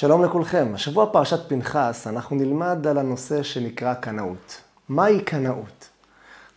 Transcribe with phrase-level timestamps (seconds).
[0.00, 0.72] שלום לכולכם.
[0.74, 4.60] השבוע פרשת פנחס, אנחנו נלמד על הנושא שנקרא קנאות.
[4.88, 5.88] מהי קנאות?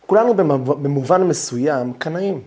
[0.06, 0.34] כולנו
[0.82, 2.42] במובן מסוים קנאים.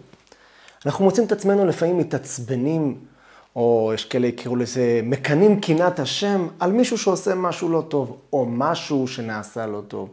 [0.86, 2.98] אנחנו מוצאים את עצמנו לפעמים מתעצבנים,
[3.56, 8.46] או יש כאלה יקראו לזה, מקנאים קנאת השם על מישהו שעושה משהו לא טוב, או
[8.46, 10.10] משהו שנעשה לא טוב.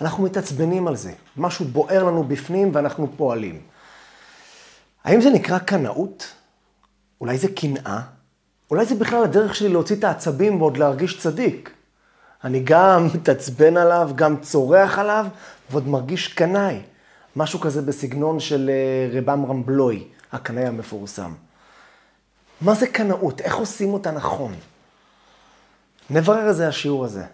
[0.00, 3.60] אנחנו מתעצבנים על זה, משהו בוער לנו בפנים ואנחנו פועלים.
[5.04, 6.32] האם זה נקרא קנאות?
[7.20, 8.17] אולי זה קנאה?
[8.70, 11.70] אולי זה בכלל הדרך שלי להוציא את העצבים ועוד להרגיש צדיק.
[12.44, 15.26] אני גם מתעצבן עליו, גם צורח עליו,
[15.70, 16.80] ועוד מרגיש קנאי.
[17.36, 21.32] משהו כזה בסגנון של אה, רב עמרם בלוי, הקנאי המפורסם.
[22.60, 23.40] מה זה קנאות?
[23.40, 24.54] איך עושים אותה נכון?
[26.10, 27.24] נברר את זה השיעור הזה.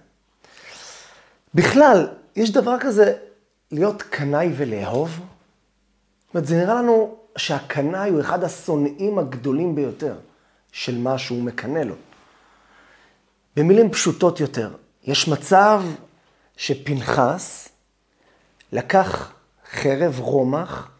[1.54, 3.12] בכלל, יש דבר כזה
[3.70, 5.10] להיות קנאי ולאהוב?
[5.10, 10.14] זאת אומרת, זה נראה לנו שהקנאי הוא אחד השונאים הגדולים ביותר.
[10.74, 11.94] של מה שהוא מקנא לו.
[13.56, 14.70] במילים פשוטות יותר,
[15.04, 15.82] יש מצב
[16.56, 17.68] שפנחס
[18.72, 19.32] לקח
[19.70, 20.90] חרב רומח,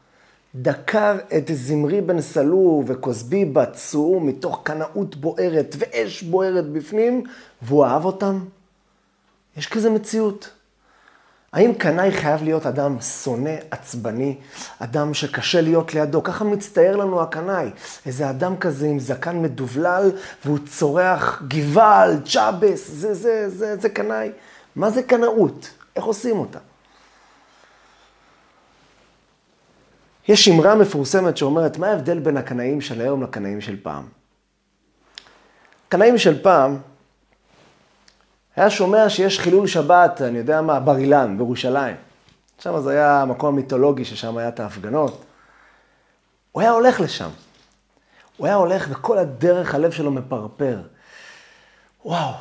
[0.55, 7.25] דקר את זמרי בן סלו וכוסבי בצור מתוך קנאות בוערת ואש בוערת בפנים,
[7.63, 8.45] והוא אהב אותם.
[9.57, 10.51] יש כזה מציאות.
[11.55, 14.37] האם קנאי חייב להיות אדם שונא, עצבני,
[14.79, 16.23] אדם שקשה להיות לידו?
[16.23, 17.71] ככה מצטייר לנו הקנאי.
[18.07, 20.11] איזה אדם כזה עם זקן מדובלל,
[20.45, 24.31] והוא צורח גוואל, צ'אבס, זה, זה, זה, זה קנאי.
[24.77, 25.71] מה זה קנאות?
[25.97, 26.59] איך עושים אותה?
[30.29, 34.05] יש אמרה מפורסמת שאומרת, מה ההבדל בין הקנאים של היום לקנאים של פעם?
[35.89, 36.79] קנאים של פעם,
[38.57, 41.97] היה שומע שיש חילול שבת, אני יודע מה, בר אילן, בירושלים.
[42.59, 45.25] שם זה היה המקום המיתולוגי ששם היה את ההפגנות.
[46.53, 47.29] הוא היה הולך לשם.
[48.37, 50.79] הוא היה הולך וכל הדרך הלב שלו מפרפר.
[52.05, 52.35] וואו,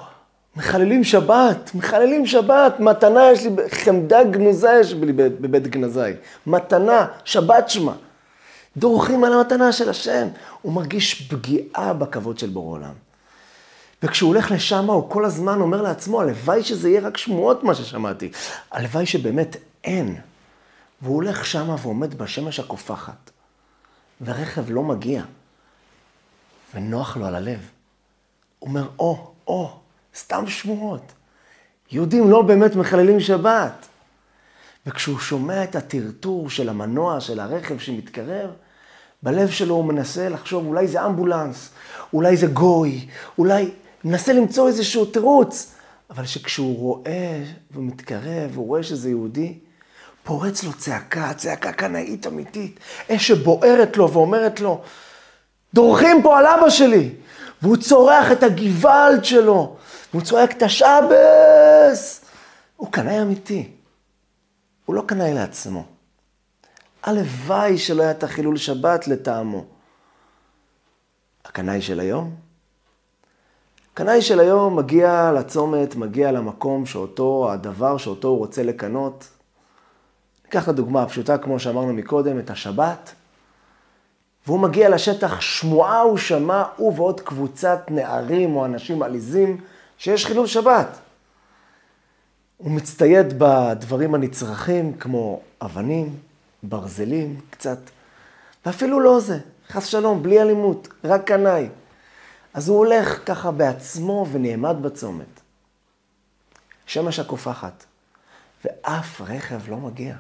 [0.56, 6.12] מחללים שבת, מחללים שבת, מתנה יש לי, חמדה גנוזה יש לי בבית גנזי.
[6.48, 7.94] מתנה, שבת שמה.
[8.78, 10.28] דורכים על המתנה של השם.
[10.62, 12.94] הוא מרגיש פגיעה בכבוד של בורא עולם.
[14.04, 18.32] וכשהוא הולך לשם, הוא כל הזמן אומר לעצמו, הלוואי שזה יהיה רק שמועות מה ששמעתי.
[18.72, 20.18] הלוואי שבאמת אין.
[21.02, 23.32] והוא הולך שם ועומד בשמש הקופחת,
[24.22, 25.24] ורכב לא מגיע,
[26.76, 27.60] ונוח לו על הלב.
[28.60, 29.80] הוא אומר, או, או,
[30.16, 31.12] סתם שמועות.
[31.92, 33.88] יהודים לא באמת מחללים שבת.
[34.86, 38.50] וכשהוא שומע את הטרטור של המנוע, של הרכב שמתקרב,
[39.24, 41.70] בלב שלו הוא מנסה לחשוב, אולי זה אמבולנס,
[42.14, 43.72] אולי זה גוי, אולי
[44.06, 45.74] מנסה למצוא איזשהו תירוץ.
[46.10, 49.58] אבל שכשהוא רואה ומתקרב, הוא רואה שזה יהודי,
[50.24, 52.80] פורץ לו צעקה, צעקה קנאית אמיתית,
[53.12, 54.82] אש שבוערת לו ואומרת לו,
[55.74, 57.10] דורכים פה על אבא שלי.
[57.62, 59.76] והוא צורח את הגוואלד שלו,
[60.14, 62.26] והוא צועק את השבס.
[62.76, 63.72] הוא קנאי אמיתי.
[64.86, 65.86] הוא לא קנאי לעצמו.
[67.04, 69.66] הלוואי שלא היה את החילול שבת לטעמו.
[71.46, 72.43] הקנאי של היום?
[73.94, 79.28] קנאי של היום מגיע לצומת, מגיע למקום שאותו, הדבר שאותו הוא רוצה לקנות.
[80.46, 83.12] ניקח לדוגמה הפשוטה, כמו שאמרנו מקודם, את השבת.
[84.48, 89.58] והוא מגיע לשטח, שמועה הוא שמע, הוא ועוד קבוצת נערים או אנשים עליזים,
[89.98, 90.88] שיש חילול שבת.
[92.58, 96.16] הוא מצטייד בדברים הנצרכים, כמו אבנים,
[96.64, 97.78] ברזלים, קצת,
[98.66, 99.40] ואפילו לא זה,
[99.70, 101.68] חס שלום, בלי אלימות, רק קנאי.
[102.54, 105.40] אז הוא הולך ככה בעצמו ונעמד בצומת.
[106.86, 107.86] שמש הקופחת,
[108.66, 110.16] ואף רכב לא מגיע.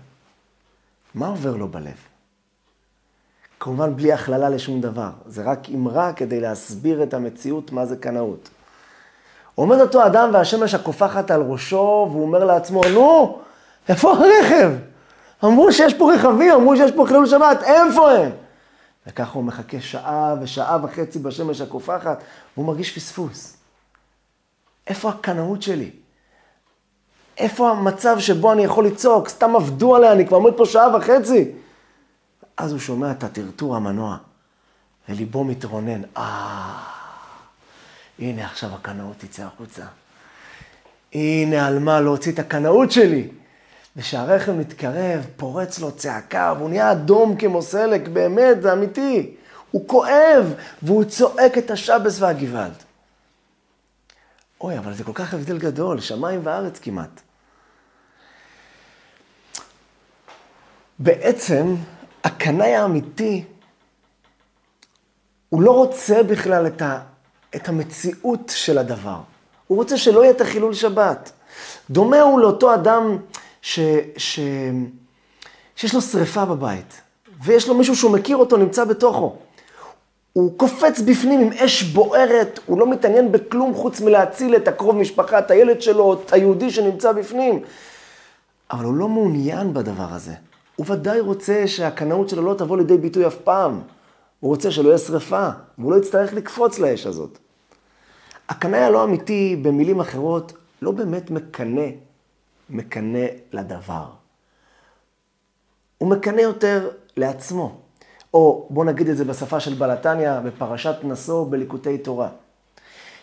[1.15, 1.97] מה עובר לו בלב?
[3.59, 8.49] כמובן בלי הכללה לשום דבר, זה רק אמרה כדי להסביר את המציאות מה זה קנאות.
[9.55, 13.39] עומד אותו אדם והשמש הקופחת על ראשו, והוא אומר לעצמו, נו,
[13.89, 14.71] איפה הרכב?
[15.43, 18.31] אמרו שיש פה רכבים, אמרו שיש פה חילול שבת, איפה הם?
[19.07, 22.23] וככה הוא מחכה שעה ושעה וחצי בשמש הקופחת,
[22.57, 23.57] והוא מרגיש פספוס.
[24.87, 25.91] איפה הקנאות שלי?
[27.37, 29.29] איפה המצב שבו אני יכול לצעוק?
[29.29, 31.51] סתם עבדו עליה, אני כבר עומד פה שעה וחצי.
[32.57, 34.17] אז הוא שומע את הטרטור המנוע,
[35.09, 36.79] וליבו מתרונן, אה,
[38.19, 39.83] הנה עכשיו הקנאות תצא החוצה.
[41.13, 43.27] הנה על מה להוציא את הקנאות שלי.
[43.95, 49.35] וכשהרכב מתקרב, פורץ לו צעקה, והוא נהיה אדום כמו סלק, באמת, זה אמיתי.
[49.71, 52.83] הוא כואב, והוא צועק את השבס והגוואלד.
[54.61, 57.21] אוי, אבל זה כל כך הבדל גדול, שמיים וארץ כמעט.
[60.99, 61.75] בעצם,
[62.23, 63.43] הקנאי האמיתי,
[65.49, 66.81] הוא לא רוצה בכלל את
[67.55, 69.19] את המציאות של הדבר.
[69.67, 71.31] הוא רוצה שלא יהיה את החילול שבת.
[71.89, 73.17] דומה הוא לאותו אדם
[73.63, 73.79] ש,
[74.17, 74.39] ש,
[75.75, 77.01] שיש לו שריפה בבית,
[77.43, 79.35] ויש לו מישהו שהוא מכיר אותו, נמצא בתוכו.
[80.33, 85.39] הוא קופץ בפנים עם אש בוערת, הוא לא מתעניין בכלום חוץ מלהציל את הקרוב משפחה,
[85.39, 87.59] את הילד שלו, את היהודי שנמצא בפנים.
[88.71, 90.33] אבל הוא לא מעוניין בדבר הזה.
[90.75, 93.81] הוא ודאי רוצה שהקנאות שלו לא תבוא לידי ביטוי אף פעם.
[94.39, 97.37] הוא רוצה שלא יהיה שרפה, והוא לא יצטרך לקפוץ לאש הזאת.
[98.49, 101.87] הקנאי הלא אמיתי, במילים אחרות, לא באמת מקנא,
[102.69, 104.05] מקנא לדבר.
[105.97, 107.77] הוא מקנא יותר לעצמו.
[108.33, 112.29] או בואו נגיד את זה בשפה של בלתניה, בפרשת נשוא בליקוטי תורה.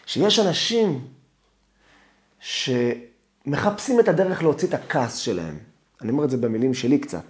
[0.06, 1.04] שיש אנשים
[2.40, 5.58] שמחפשים את הדרך להוציא את הכעס שלהם.
[6.02, 7.24] אני אומר את זה במילים שלי קצת.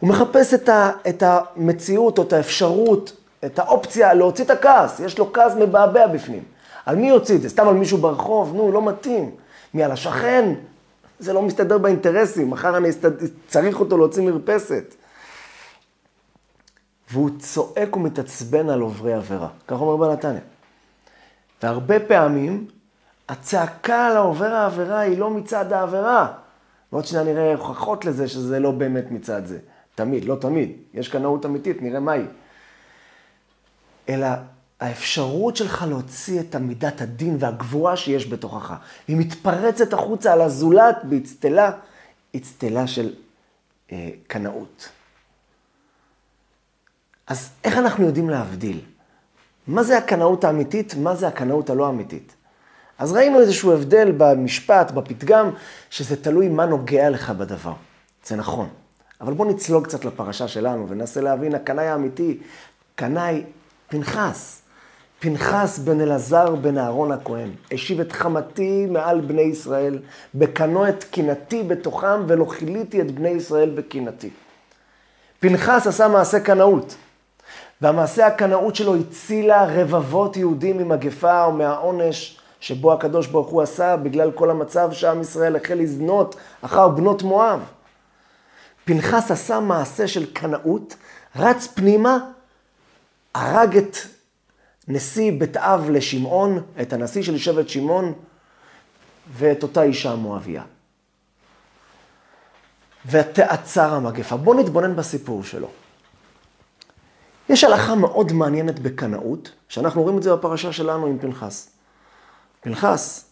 [0.00, 5.00] הוא מחפש את, ה, את המציאות או את האפשרות, את האופציה להוציא את הכעס.
[5.00, 6.42] יש לו כעס מבעבע בפנים.
[6.86, 7.48] על מי יוציא את זה?
[7.48, 8.54] סתם על מישהו ברחוב?
[8.54, 9.30] נו, לא מתאים.
[9.74, 10.54] מי על השכן?
[11.18, 12.88] זה לא מסתדר באינטרסים, מחר אני
[13.48, 14.94] צריך אותו להוציא מרפסת.
[17.10, 19.48] והוא צועק ומתעצבן על עוברי עבירה.
[19.68, 20.40] כך אומר בנתניה.
[21.62, 22.66] והרבה פעמים
[23.28, 26.32] הצעקה על העובר העבירה היא לא מצד העבירה.
[26.92, 29.58] ועוד שניה נראה הוכחות לזה שזה לא באמת מצד זה.
[29.94, 30.72] תמיד, לא תמיד.
[30.94, 32.24] יש קנאות אמיתית, נראה מהי.
[34.08, 34.28] אלא
[34.80, 38.74] האפשרות שלך להוציא את המידת הדין והגבורה שיש בתוכך.
[39.08, 41.70] היא מתפרצת החוצה על הזולת באצטלה,
[42.36, 43.14] אצטלה של
[43.92, 44.88] אה, קנאות.
[47.26, 48.80] אז איך אנחנו יודעים להבדיל?
[49.66, 52.34] מה זה הקנאות האמיתית, מה זה הקנאות הלא אמיתית?
[52.98, 55.50] אז ראינו איזשהו הבדל במשפט, בפתגם,
[55.90, 57.72] שזה תלוי מה נוגע לך בדבר.
[58.26, 58.68] זה נכון.
[59.20, 62.38] אבל בואו נצלול קצת לפרשה שלנו וננסה להבין, הקנאי האמיתי,
[62.94, 63.44] קנאי
[63.88, 64.62] פנחס.
[65.18, 69.98] פנחס בן אלעזר בן אהרון הכהן, השיב את חמתי מעל בני ישראל,
[70.34, 74.30] בקנו את קנאתי בתוכם, ולא כיליתי את בני ישראל בקנאתי.
[75.40, 76.96] פנחס עשה מעשה קנאות.
[77.80, 84.32] והמעשה הקנאות שלו הצילה רבבות יהודים ממגפה או מהעונש שבו הקדוש ברוך הוא עשה בגלל
[84.32, 87.60] כל המצב שעם ישראל החל לזנות אחר בנות מואב.
[88.84, 90.96] פנחס עשה מעשה של קנאות,
[91.36, 92.18] רץ פנימה,
[93.34, 93.96] הרג את
[94.88, 98.12] נשיא בית אב לשמעון, את הנשיא של שבט שמעון,
[99.32, 100.62] ואת אותה אישה מואביה.
[103.10, 104.36] ותעצר המגפה.
[104.36, 105.68] בואו נתבונן בסיפור שלו.
[107.48, 111.70] יש הלכה מאוד מעניינת בקנאות, שאנחנו רואים את זה בפרשה שלנו עם פנחס.
[112.60, 113.30] פנחס,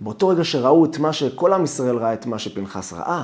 [0.00, 3.22] באותו רגע שראו את מה שכל עם ישראל ראה את מה שפנחס ראה,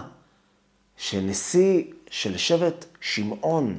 [0.97, 3.79] שנשיא של שבט שמעון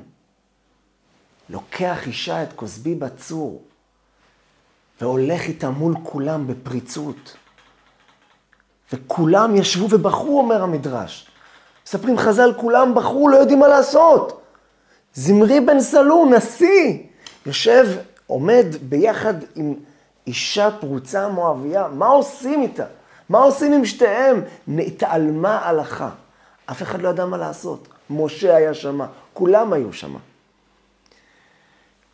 [1.49, 3.61] לוקח אישה את כוסבי בצור
[5.01, 7.35] והולך איתה מול כולם בפריצות.
[8.93, 11.27] וכולם ישבו ובכו, אומר המדרש.
[11.87, 14.41] מספרים חז"ל, כולם בכו, לא יודעים מה לעשות.
[15.13, 16.97] זמרי בן סלו, נשיא,
[17.45, 17.87] יושב,
[18.27, 19.73] עומד ביחד עם
[20.27, 22.85] אישה פרוצה מואביה, מה עושים איתה?
[23.29, 24.41] מה עושים עם שתיהם?
[24.79, 26.09] התעלמה הלכה.
[26.65, 27.87] אף אחד לא ידע מה לעשות.
[28.09, 30.19] משה היה שמה, כולם היו שמה.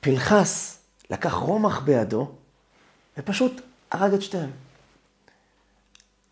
[0.03, 0.79] פנחס
[1.09, 2.31] לקח רומח בידו
[3.17, 3.61] ופשוט
[3.91, 4.49] הרג את שתיהם.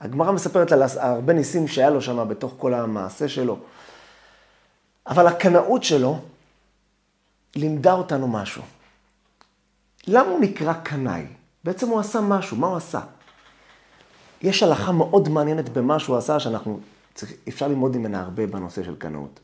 [0.02, 3.60] הגמרא מספרת על הרבה ניסים שהיה לו שם בתוך כל המעשה שלו.
[5.08, 6.20] אבל הקנאות שלו
[7.56, 8.62] לימדה אותנו משהו.
[10.08, 11.26] למה הוא נקרא קנאי?
[11.64, 13.00] בעצם הוא עשה משהו, מה הוא עשה?
[14.42, 16.80] יש הלכה מאוד מעניינת במה שהוא עשה, שאנחנו,
[17.14, 19.40] צריך, אפשר ללמוד ממנה הרבה בנושא של קנאות.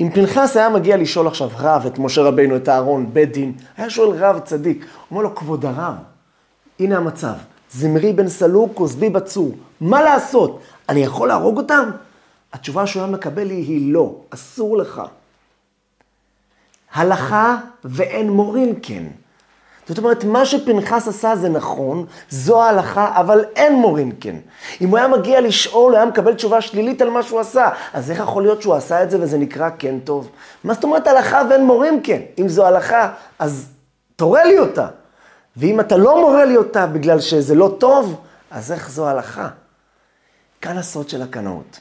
[0.00, 3.90] אם פנחס היה מגיע לשאול עכשיו רב, את משה רבינו, את אהרון, בית דין, היה
[3.90, 5.94] שואל רב צדיק, אומר לו, כבוד הרב,
[6.80, 7.34] הנה המצב,
[7.70, 10.60] זמרי בן סלוק, כוסבי בצור, מה לעשות?
[10.88, 11.90] אני יכול להרוג אותם?
[12.52, 15.02] התשובה שהוא היה מקבל היא, היא לא, אסור לך.
[16.92, 19.04] הלכה ואין מורין כן.
[19.88, 24.36] זאת אומרת, מה שפנחס עשה זה נכון, זו ההלכה, אבל אין מורין כן.
[24.80, 27.68] אם הוא היה מגיע לשאול, הוא היה מקבל תשובה שלילית על מה שהוא עשה.
[27.92, 30.30] אז איך יכול להיות שהוא עשה את זה וזה נקרא כן טוב?
[30.64, 32.20] מה זאת אומרת הלכה ואין מורין כן?
[32.38, 33.68] אם זו הלכה, אז
[34.16, 34.86] תורה לי אותה.
[35.56, 39.48] ואם אתה לא מורה לי אותה בגלל שזה לא טוב, אז איך זו הלכה?
[40.60, 41.80] כאן הסוד של הקנאות.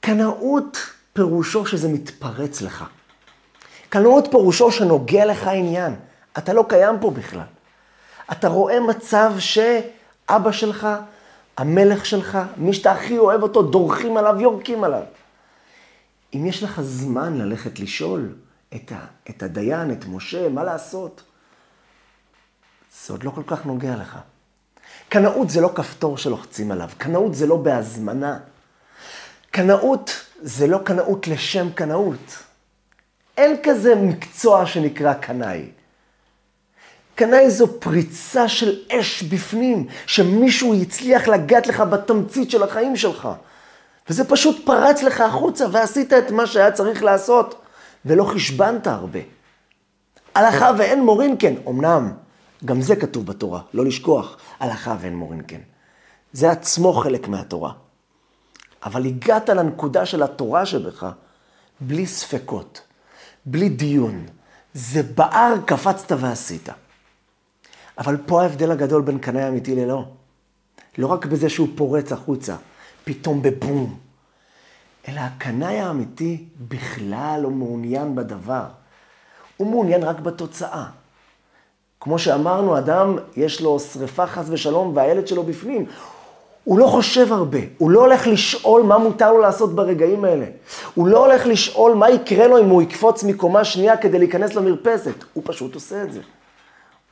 [0.00, 0.78] קנאות
[1.12, 2.84] פירושו שזה מתפרץ לך.
[3.88, 5.94] קנאות פירושו שנוגע לך עניין.
[6.38, 7.46] אתה לא קיים פה בכלל.
[8.32, 10.88] אתה רואה מצב שאבא שלך,
[11.56, 15.02] המלך שלך, מי שאתה הכי אוהב אותו, דורכים עליו, יורקים עליו.
[16.34, 18.34] אם יש לך זמן ללכת לשאול
[18.74, 18.98] את, ה,
[19.30, 21.22] את הדיין, את משה, מה לעשות?
[23.04, 24.18] זה עוד לא כל כך נוגע לך.
[25.08, 28.38] קנאות זה לא כפתור שלוחצים עליו, קנאות זה לא בהזמנה.
[29.50, 30.10] קנאות
[30.42, 32.42] זה לא קנאות לשם קנאות.
[33.36, 35.70] אין כזה מקצוע שנקרא קנאי.
[37.14, 43.28] קנאי זו פריצה של אש בפנים, שמישהו הצליח לגעת לך בתמצית של החיים שלך.
[44.08, 47.62] וזה פשוט פרץ לך החוצה ועשית את מה שהיה צריך לעשות,
[48.04, 49.20] ולא חשבנת הרבה.
[50.34, 52.12] הלכה ואין מורין כן, אמנם,
[52.64, 55.60] גם זה כתוב בתורה, לא לשכוח, הלכה ואין מורין כן.
[56.32, 57.72] זה עצמו חלק מהתורה.
[58.84, 61.06] אבל הגעת לנקודה של התורה שבך
[61.80, 62.80] בלי ספקות,
[63.46, 64.26] בלי דיון.
[64.74, 66.68] זה בער, קפצת ועשית.
[67.98, 70.04] אבל פה ההבדל הגדול בין קנאי אמיתי ללא.
[70.98, 72.56] לא רק בזה שהוא פורץ החוצה,
[73.04, 73.96] פתאום בבום,
[75.08, 78.64] אלא הקנאי האמיתי בכלל לא מעוניין בדבר.
[79.56, 80.84] הוא מעוניין רק בתוצאה.
[82.00, 85.86] כמו שאמרנו, אדם, יש לו שריפה חס ושלום והילד שלו בפנים.
[86.64, 90.46] הוא לא חושב הרבה, הוא לא הולך לשאול מה מותר לו לעשות ברגעים האלה.
[90.94, 95.24] הוא לא הולך לשאול מה יקרה לו אם הוא יקפוץ מקומה שנייה כדי להיכנס למרפסת.
[95.32, 96.20] הוא פשוט עושה את זה.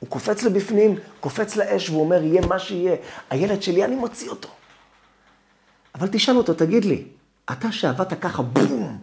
[0.03, 2.97] הוא קופץ לבפנים, קופץ לאש והוא אומר, יהיה מה שיהיה.
[3.31, 4.49] הילד שלי, אני מוציא אותו.
[5.95, 7.05] אבל תשאל אותו, תגיד לי,
[7.53, 8.99] אתה שעבדת ככה, בום,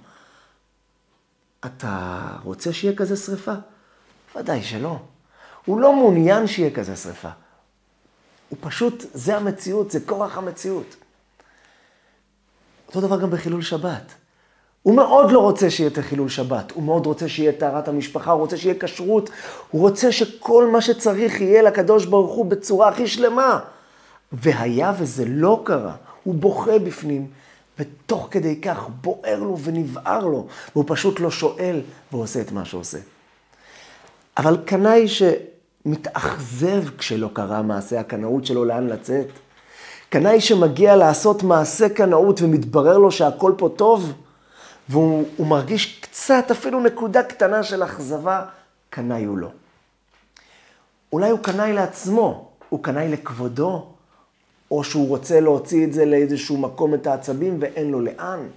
[1.66, 3.54] אתה רוצה שיהיה כזה שריפה?
[4.36, 5.00] ודאי שלא.
[5.66, 7.30] הוא לא מעוניין שיהיה כזה שריפה.
[8.50, 10.96] הוא פשוט, זה המציאות, זה כורח המציאות.
[12.88, 14.14] אותו דבר גם בחילול שבת.
[14.84, 18.40] הוא מאוד לא רוצה שיהיה את החילול שבת, הוא מאוד רוצה שיהיה טהרת המשפחה, הוא
[18.40, 19.30] רוצה שיהיה כשרות,
[19.72, 23.60] הוא רוצה שכל מה שצריך יהיה לקדוש ברוך הוא בצורה הכי שלמה.
[24.32, 27.28] והיה וזה לא קרה, הוא בוכה בפנים,
[27.80, 31.82] ותוך כדי כך בוער לו ונבער לו, והוא פשוט לא שואל
[32.12, 32.98] ועושה את מה שעושה.
[34.38, 39.28] אבל קנאי שמתאכזב כשלא קרה מעשה הקנאות שלו לאן לצאת,
[40.10, 44.14] קנאי שמגיע לעשות מעשה קנאות ומתברר לו שהכל פה טוב,
[44.90, 48.46] והוא מרגיש קצת, אפילו נקודה קטנה של אכזבה,
[48.90, 49.50] קנאי הוא לא.
[51.14, 53.88] אולי הוא קנאי לעצמו, הוא קנאי לכבודו,
[54.72, 58.48] או שהוא רוצה להוציא את זה לאיזשהו מקום את העצבים ואין לו לאן.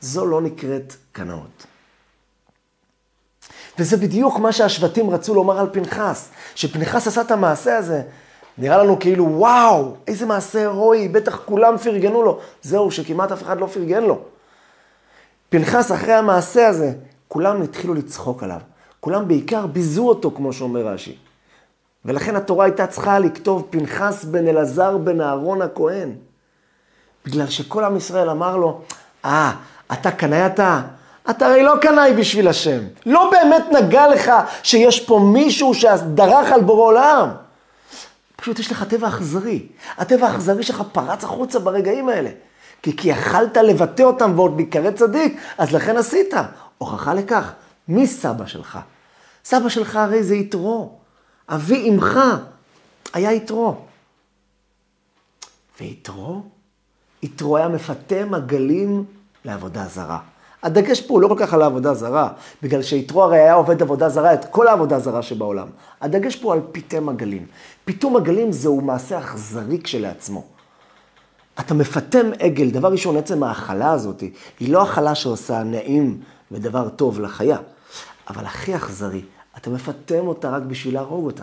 [0.00, 1.66] זו לא נקראת קנאות.
[3.78, 8.02] וזה בדיוק מה שהשבטים רצו לומר על פנחס, שפנחס עשה את המעשה הזה.
[8.58, 12.40] נראה לנו כאילו, וואו, איזה מעשה הירואי, בטח כולם פרגנו לו.
[12.62, 14.33] זהו, שכמעט אף אחד לא פרגן לו.
[15.54, 16.92] פנחס, אחרי המעשה הזה,
[17.28, 18.60] כולם התחילו לצחוק עליו.
[19.00, 21.16] כולם בעיקר ביזו אותו, כמו שאומר רש"י.
[22.04, 26.12] ולכן התורה הייתה צריכה לכתוב פנחס בן אלעזר בן אהרון הכהן.
[27.26, 28.80] בגלל שכל עם ישראל אמר לו,
[29.24, 29.52] אה,
[29.90, 30.82] ah, אתה קנאי אתה?
[31.30, 32.80] אתה הרי לא קנאי בשביל השם.
[33.06, 34.32] לא באמת נגע לך
[34.62, 37.28] שיש פה מישהו שדרך על בורא עולם.
[38.36, 39.66] פשוט יש לך טבע אכזרי.
[39.98, 42.30] הטבע האכזרי שלך פרץ החוצה ברגעים האלה.
[42.84, 46.34] כי כי יכלת לבטא אותם ועוד להיקרא צדיק, אז לכן עשית.
[46.78, 47.52] הוכחה לכך,
[47.88, 48.78] מי סבא שלך?
[49.44, 50.92] סבא שלך הרי זה יתרו.
[51.48, 52.18] אבי אמך
[53.12, 53.76] היה יתרו.
[55.80, 56.42] ויתרו?
[57.22, 59.04] יתרו היה מפתה מגלים
[59.44, 60.18] לעבודה זרה.
[60.62, 62.28] הדגש פה הוא לא כל כך על העבודה זרה,
[62.62, 65.68] בגלל שיתרו הרי היה עובד עבודה זרה, את כל העבודה זרה שבעולם.
[66.00, 67.46] הדגש פה על פיתי מגלים.
[67.84, 70.53] פיתום מגלים זהו מעשה אכזרי כשלעצמו.
[71.60, 74.20] אתה מפטם עגל, דבר ראשון, עצם ההאכלה הזאת,
[74.60, 76.20] היא לא האכלה שעושה נעים
[76.50, 77.58] ודבר טוב לחיה,
[78.28, 79.22] אבל הכי אכזרי,
[79.56, 81.42] אתה מפטם אותה רק בשביל להרוג אותה.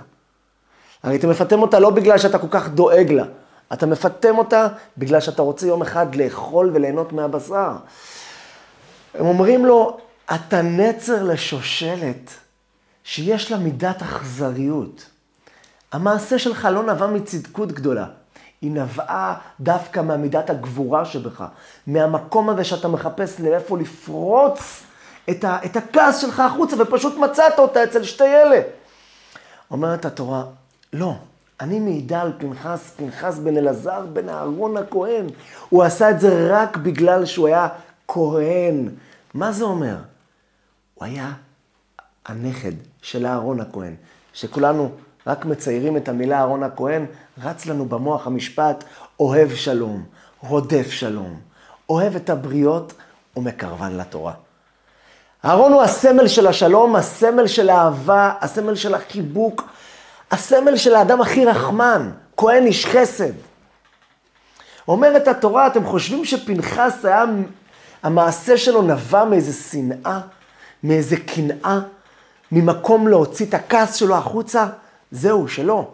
[1.03, 3.25] הרי אתה מפטם אותה לא בגלל שאתה כל כך דואג לה,
[3.74, 7.72] אתה מפטם אותה בגלל שאתה רוצה יום אחד לאכול וליהנות מהבשר.
[9.13, 9.98] הם אומרים לו,
[10.36, 12.32] אתה נצר לשושלת
[13.03, 15.06] שיש לה מידת אכזריות.
[15.91, 18.06] המעשה שלך לא נבע מצדקות גדולה.
[18.62, 21.44] היא נבעה דווקא מהמידת הגבורה שבך,
[21.88, 24.84] מהמקום הזה שאתה מחפש לאיפה לפרוץ
[25.30, 28.62] את, ה, את הכעס שלך החוצה, ופשוט מצאת אותה אצל שתי אלה.
[29.72, 30.44] אומרת התורה,
[30.94, 31.13] לא,
[31.62, 35.25] אני מעידה על פנחס, פנחס בן אלעזר בן אהרון הכהן.
[35.70, 37.68] הוא עשה את זה רק בגלל שהוא היה
[38.08, 38.89] כהן.
[39.34, 39.96] מה זה אומר?
[40.94, 41.32] הוא היה
[42.25, 43.96] הנכד של אהרון הכהן,
[44.34, 44.91] שכולנו
[45.28, 47.06] רק מציירים את המילה אהרון הכהן,
[47.44, 48.84] רץ לנו במוח המשפט,
[49.20, 50.04] אוהב שלום,
[50.40, 51.40] רודף שלום,
[51.90, 52.94] אוהב את הבריות
[53.38, 54.34] ומקרבן לתורה.
[55.46, 59.63] אהרון הוא הסמל של השלום, הסמל של האהבה, הסמל של החיבוק,
[60.32, 63.34] הסמל של האדם הכי רחמן, כהן איש חסד.
[64.88, 67.24] אומרת התורה, אתם חושבים שפנחס היה,
[68.04, 70.20] המעשה שלו נבע מאיזה שנאה,
[70.84, 71.80] מאיזה קנאה,
[72.51, 74.66] ממקום להוציא את הכעס שלו החוצה?
[75.12, 75.91] זהו, שלא.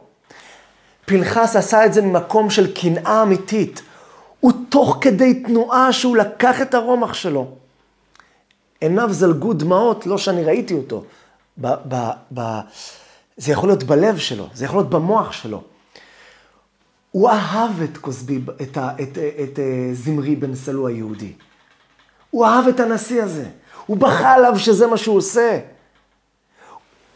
[1.05, 3.81] פנחס עשה את זה ממקום של קנאה אמיתית.
[4.39, 7.47] הוא תוך כדי תנועה שהוא לקח את הרומח שלו.
[8.81, 11.03] עיניו זלגו דמעות, לא שאני ראיתי אותו.
[11.61, 12.59] ב, ב, ב,
[13.37, 15.63] זה יכול להיות בלב שלו, זה יכול להיות במוח שלו.
[17.11, 21.33] הוא אהב את כוסבי, את, את, את, את אה, זמרי בן סלו היהודי.
[22.31, 23.45] הוא אהב את הנשיא הזה.
[23.85, 25.59] הוא בכה עליו שזה מה שהוא עושה.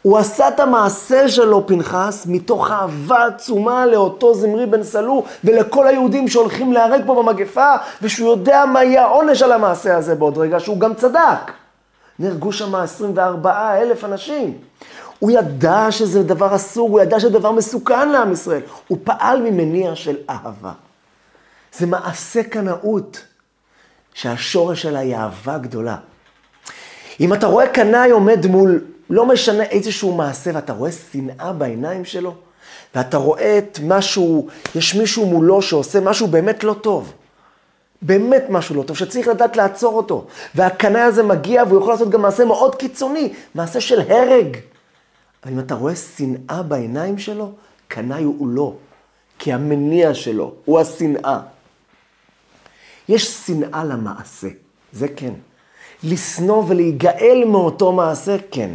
[0.02, 6.28] הוא עשה את המעשה שלו, פנחס, מתוך אהבה עצומה לאותו זמרי בן סלו ולכל היהודים
[6.28, 10.78] שהולכים להיהרג פה במגפה, ושהוא יודע מה יהיה העונש על המעשה הזה בעוד רגע, שהוא
[10.78, 11.52] גם צדק.
[12.18, 14.58] נהרגו שם 24 אלף אנשים.
[15.18, 18.60] הוא ידע שזה דבר אסור, הוא ידע שזה דבר מסוכן לעם ישראל.
[18.88, 20.72] הוא פעל ממניע של אהבה.
[21.72, 23.24] זה מעשה קנאות,
[24.14, 25.96] שהשורש שלה היא אהבה גדולה.
[27.20, 28.80] אם אתה רואה קנאי עומד מול,
[29.12, 32.34] לא משנה איזשהו מעשה, ואתה רואה שנאה בעיניים שלו,
[32.94, 37.12] ואתה רואה את משהו, יש מישהו מולו שעושה משהו באמת לא טוב.
[38.02, 40.26] באמת משהו לא טוב, שצריך לדעת לעצור אותו.
[40.54, 44.56] והקנאי הזה מגיע והוא יכול לעשות גם מעשה מאוד קיצוני, מעשה של הרג.
[45.44, 47.52] אבל אם אתה רואה שנאה בעיניים שלו,
[47.88, 48.74] קנאי הוא לא.
[49.38, 51.40] כי המניע שלו הוא השנאה.
[53.08, 54.48] יש שנאה למעשה,
[54.92, 55.32] זה כן.
[56.04, 58.70] לשנוא ולהיגאל מאותו מעשה, כן.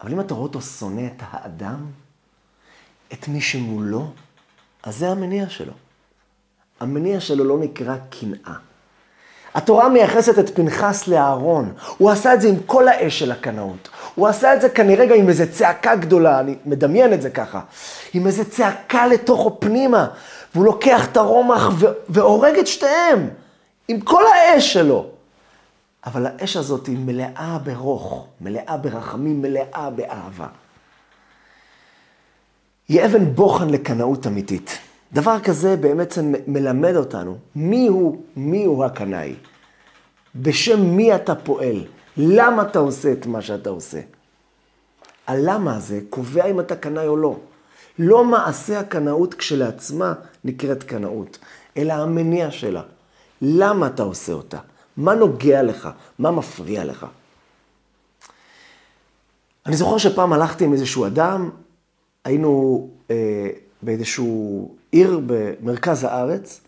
[0.00, 1.86] אבל אם אתה רואה אותו שונא את האדם,
[3.12, 4.10] את מי שמולו,
[4.82, 5.72] אז זה המניע שלו.
[6.80, 8.54] המניע שלו לא נקרא קנאה.
[9.54, 11.72] התורה מייחסת את פנחס לאהרון.
[11.98, 13.88] הוא עשה את זה עם כל האש של הקנאות.
[14.14, 17.60] הוא עשה את זה כנראה גם עם איזו צעקה גדולה, אני מדמיין את זה ככה.
[18.12, 20.08] עם איזו צעקה לתוכו פנימה.
[20.54, 21.70] והוא לוקח את הרומח
[22.08, 23.28] והורג את שתיהם.
[23.88, 25.06] עם כל האש שלו.
[26.06, 30.46] אבל האש הזאת היא מלאה ברוך, מלאה ברחמים, מלאה באהבה.
[32.88, 34.78] היא אבן בוחן לקנאות אמיתית.
[35.12, 39.34] דבר כזה בעצם מלמד אותנו מי הוא, מי הוא הקנאי.
[40.34, 41.84] בשם מי אתה פועל,
[42.16, 44.00] למה אתה עושה את מה שאתה עושה.
[45.26, 47.36] הלמה הזה קובע אם אתה קנאי או לא.
[47.98, 50.14] לא מעשה הקנאות כשלעצמה
[50.44, 51.38] נקראת קנאות,
[51.76, 52.82] אלא המניע שלה.
[53.42, 54.58] למה אתה עושה אותה?
[54.96, 55.88] מה נוגע לך?
[56.18, 57.06] מה מפריע לך?
[59.66, 61.50] אני זוכר שפעם הלכתי עם איזשהו אדם,
[62.24, 63.48] היינו אה,
[63.82, 66.60] באיזשהו עיר במרכז הארץ,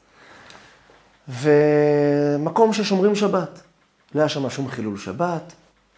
[1.28, 3.60] ומקום ששומרים שבת.
[4.14, 5.52] לא היה שם שום חילול שבת,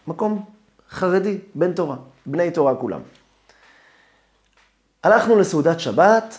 [0.07, 0.45] מקום
[0.89, 3.01] חרדי, בן תורה, בני תורה כולם.
[5.03, 6.37] הלכנו לסעודת שבת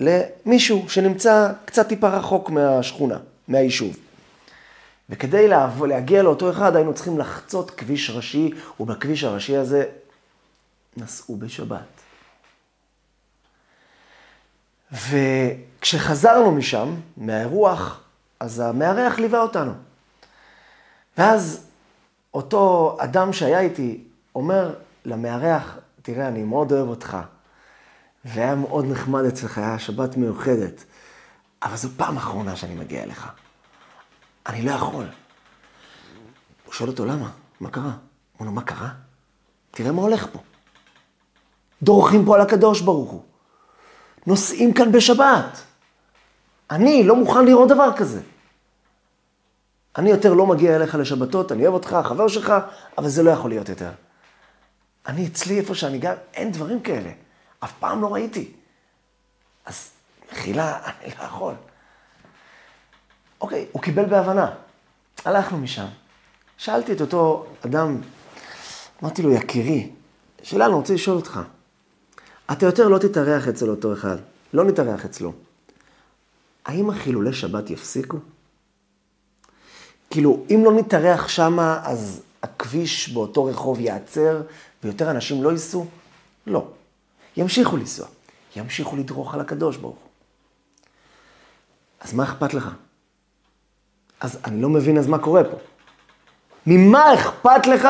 [0.00, 3.96] למישהו שנמצא קצת טיפה רחוק מהשכונה, מהיישוב.
[5.12, 5.48] וכדי
[5.88, 9.84] להגיע לאותו אחד היינו צריכים לחצות כביש ראשי, ובכביש הראשי הזה
[10.96, 12.02] נסעו בשבת.
[14.92, 18.00] וכשחזרנו משם, מהאירוח,
[18.40, 19.72] אז המארח ליווה אותנו.
[21.18, 21.66] ואז
[22.34, 27.16] אותו אדם שהיה איתי אומר למארח, תראה, אני מאוד אוהב אותך,
[28.24, 30.84] והיה מאוד נחמד אצלך, היה שבת מיוחדת,
[31.62, 33.41] אבל זו פעם אחרונה שאני מגיע אליך.
[34.46, 35.06] אני לא יכול.
[36.64, 37.30] הוא שואל אותו, למה?
[37.60, 37.92] מה קרה?
[37.92, 38.88] הוא אומר מה קרה?
[39.70, 40.38] תראה מה הולך פה.
[41.82, 43.22] דורכים פה על הקדוש ברוך הוא.
[44.26, 45.62] נוסעים כאן בשבת.
[46.70, 48.20] אני לא מוכן לראות דבר כזה.
[49.98, 52.52] אני יותר לא מגיע אליך לשבתות, אני אוהב אותך, חבר שלך,
[52.98, 53.90] אבל זה לא יכול להיות יותר.
[55.06, 57.10] אני אצלי, איפה שאני גר, אין דברים כאלה.
[57.64, 58.52] אף פעם לא ראיתי.
[59.66, 59.90] אז
[60.32, 61.54] מחילה, אני לא יכול.
[63.42, 64.50] אוקיי, הוא קיבל בהבנה.
[65.24, 65.86] הלכנו משם.
[66.56, 68.00] שאלתי את אותו אדם,
[69.02, 69.90] אמרתי לו, יקירי,
[70.42, 71.40] שאלה, אני רוצה לשאול אותך.
[72.52, 74.16] אתה יותר לא תתארח אצל אותו אחד,
[74.52, 75.32] לא נתארח אצלו.
[76.64, 78.16] האם החילולי שבת יפסיקו?
[80.10, 84.42] כאילו, אם לא נתארח שמה, אז הכביש באותו רחוב ייעצר
[84.84, 85.86] ויותר אנשים לא ייסעו?
[86.46, 86.66] לא.
[87.36, 88.06] ימשיכו לנסוע.
[88.56, 90.08] ימשיכו לדרוך על הקדוש ברוך הוא.
[92.00, 92.70] אז מה אכפת לך?
[94.22, 95.56] אז אני לא מבין אז מה קורה פה.
[96.66, 97.88] ממה אכפת לך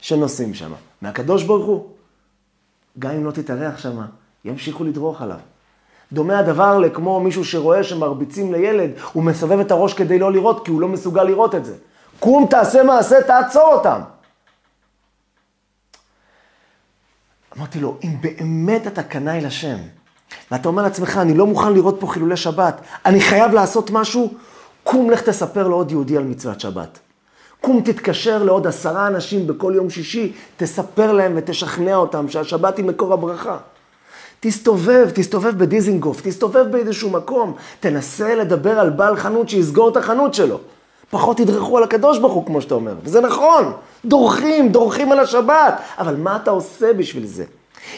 [0.00, 0.72] שנוסעים שם?
[1.02, 1.86] מהקדוש ברוך הוא?
[2.98, 4.00] גם אם לא תתארח שם,
[4.44, 5.38] ימשיכו לדרוך עליו.
[6.12, 10.70] דומה הדבר לכמו מישהו שרואה שמרביצים לילד, הוא מסובב את הראש כדי לא לראות, כי
[10.70, 11.76] הוא לא מסוגל לראות את זה.
[12.20, 14.00] קום, תעשה מעשה, תעצור אותם.
[17.56, 19.76] אמרתי לו, אם באמת אתה קנאי לשם,
[20.50, 24.34] ואתה אומר לעצמך, אני לא מוכן לראות פה חילולי שבת, אני חייב לעשות משהו,
[24.90, 26.98] קום לך תספר לעוד יהודי על מצוות שבת.
[27.60, 33.12] קום תתקשר לעוד עשרה אנשים בכל יום שישי, תספר להם ותשכנע אותם שהשבת היא מקור
[33.12, 33.56] הברכה.
[34.40, 40.58] תסתובב, תסתובב בדיזינגוף, תסתובב באיזשהו מקום, תנסה לדבר על בעל חנות שיסגור את החנות שלו.
[41.10, 43.72] פחות תדרכו על הקדוש ברוך הוא, כמו שאתה אומר, וזה נכון,
[44.04, 47.44] דורכים, דורכים על השבת, אבל מה אתה עושה בשביל זה?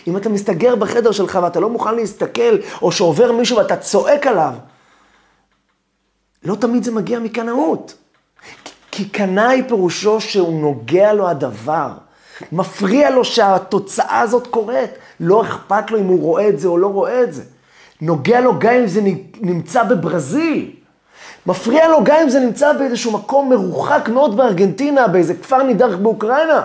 [0.06, 4.52] אם אתה מסתגר בחדר שלך ואתה לא מוכן להסתכל, או שעובר מישהו ואתה צועק עליו,
[6.44, 7.94] לא תמיד זה מגיע מקנאות.
[8.90, 11.92] כי קנאי פירושו שהוא נוגע לו הדבר.
[12.52, 14.90] מפריע לו שהתוצאה הזאת קורית.
[15.20, 17.42] לא אכפת לו אם הוא רואה את זה או לא רואה את זה.
[18.00, 19.00] נוגע לו גם אם זה
[19.40, 20.70] נמצא בברזיל.
[21.46, 26.64] מפריע לו גם אם זה נמצא באיזשהו מקום מרוחק מאוד בארגנטינה, באיזה כפר נידח באוקראינה.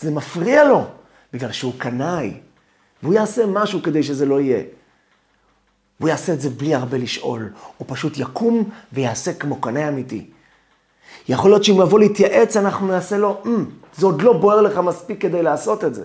[0.00, 0.84] זה מפריע לו,
[1.32, 2.32] בגלל שהוא קנאי.
[3.02, 4.62] והוא יעשה משהו כדי שזה לא יהיה.
[6.00, 7.50] והוא יעשה את זה בלי הרבה לשאול.
[7.76, 10.30] הוא פשוט יקום ויעשה כמו קנאי אמיתי.
[11.28, 13.48] יכול להיות שאם יבוא להתייעץ, אנחנו נעשה לו, mm,
[13.96, 16.04] זה עוד לא בוער לך מספיק כדי לעשות את זה.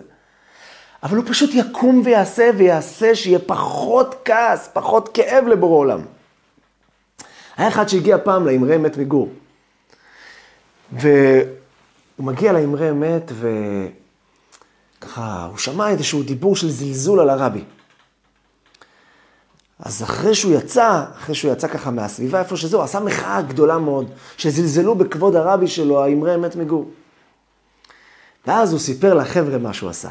[1.03, 6.01] אבל הוא פשוט יקום ויעשה, ויעשה שיהיה פחות כעס, פחות כאב לבורא עולם.
[7.57, 9.29] היה אחד שהגיע פעם לאמרי אמת מגור.
[10.91, 11.45] והוא
[12.19, 13.31] מגיע לאמרי אמת,
[14.99, 17.63] וככה, הוא שמע איזשהו דיבור של זלזול על הרבי.
[19.79, 23.77] אז אחרי שהוא יצא, אחרי שהוא יצא ככה מהסביבה, איפה שזה, הוא עשה מחאה גדולה
[23.77, 26.91] מאוד, שזלזלו בכבוד הרבי שלו, האמרי אמת מגור.
[28.47, 30.09] ואז הוא סיפר לחבר'ה מה שהוא עשה.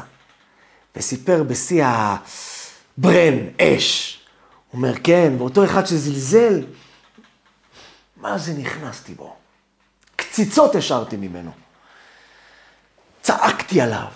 [0.95, 4.19] וסיפר בשיא הברן, אש.
[4.71, 6.63] הוא אומר, כן, ואותו אחד שזלזל,
[8.17, 9.35] מה זה נכנסתי בו?
[10.15, 11.51] קציצות השארתי ממנו.
[13.21, 14.07] צעקתי עליו,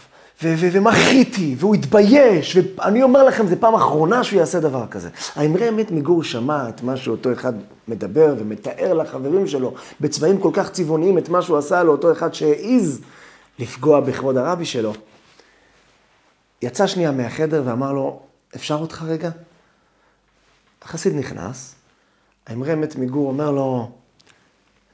[0.44, 5.10] ומחיתי, והוא התבייש, ואני אומר לכם, זו פעם אחרונה שהוא יעשה דבר כזה.
[5.36, 7.54] האמרי אמת מגור שמע את מה שאותו אחד
[7.88, 13.02] מדבר ומתאר לחברים שלו בצבעים כל כך צבעוניים את מה שהוא עשה לאותו אחד שהעז
[13.60, 14.94] לפגוע בכבוד הרבי שלו.
[16.62, 18.22] יצא שנייה מהחדר ואמר לו,
[18.56, 19.30] אפשר אותך רגע?
[20.82, 21.76] החסיד נכנס,
[22.48, 23.92] האמרי אמת מגור אומר לו,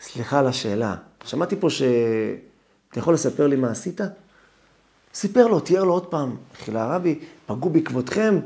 [0.02, 4.02] סליחה על השאלה, שמעתי פה שאתה יכול לספר לי מה עשית?
[5.18, 8.40] סיפר לו, תיאר לו עוד פעם, חילה הרבי, פגעו בעקבותכם,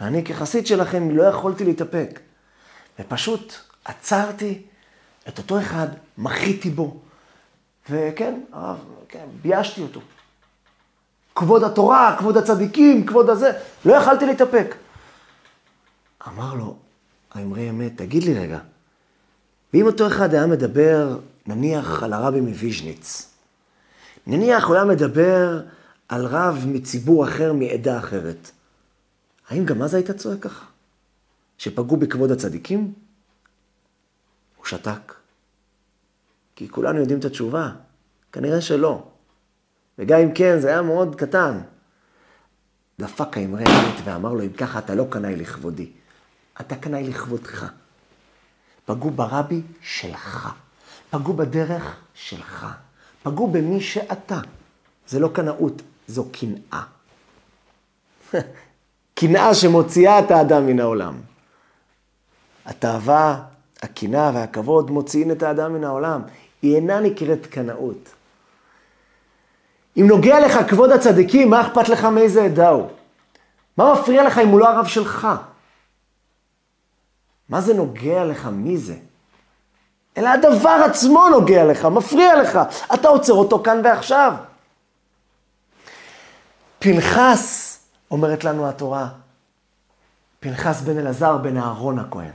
[0.00, 2.20] ואני כחסיד שלכם לא יכולתי להתאפק.
[2.98, 4.62] ופשוט עצרתי
[5.28, 6.96] את אותו אחד, מחיתי בו.
[7.90, 8.76] וכן, הרב,
[9.08, 10.00] כן, ביישתי אותו.
[11.34, 13.52] כבוד התורה, כבוד הצדיקים, כבוד הזה,
[13.84, 14.74] לא יכלתי להתאפק.
[16.28, 16.76] אמר לו,
[17.34, 18.58] האמרי אמת, תגיד לי רגע,
[19.74, 23.30] ואם אותו אחד היה מדבר, נניח על הרבי מוויז'ניץ,
[24.26, 25.60] נניח הוא היה מדבר
[26.08, 28.50] על רב מציבור אחר, מעדה אחרת.
[29.48, 30.66] האם גם אז היית צועק ככה?
[31.58, 32.92] שפגעו בכבוד הצדיקים?
[34.56, 35.14] הוא שתק.
[36.56, 37.70] כי כולנו יודעים את התשובה.
[38.32, 39.08] כנראה שלא.
[39.98, 41.60] וגם אם כן, זה היה מאוד קטן.
[42.98, 45.90] דפק האמרי אמת ואמר לו, אם ככה אתה לא קנאי לכבודי,
[46.60, 47.66] אתה קנאי לכבודך.
[48.84, 50.48] פגעו ברבי שלך.
[51.10, 52.66] פגעו בדרך שלך.
[53.22, 54.40] פגעו במי שאתה.
[55.08, 56.82] זה לא קנאות, זו קנאה.
[59.18, 61.14] קנאה שמוציאה את האדם מן העולם.
[62.66, 63.42] התאווה,
[63.82, 66.22] הקנאה והכבוד מוציאים את האדם מן העולם.
[66.62, 68.08] היא אינה נקראת קנאות.
[69.96, 72.88] אם נוגע לך כבוד הצדיקים, מה אכפת לך מאיזה עדה הוא?
[73.76, 75.28] מה מפריע לך אם הוא לא הרב שלך?
[77.48, 78.48] מה זה נוגע לך?
[78.52, 78.94] מי זה?
[80.16, 82.58] אלא הדבר עצמו נוגע לך, מפריע לך.
[82.94, 84.32] אתה עוצר אותו כאן ועכשיו.
[86.86, 87.78] פנחס,
[88.10, 89.08] אומרת לנו התורה,
[90.40, 92.30] פנחס בן אלעזר בן אהרון הכהן.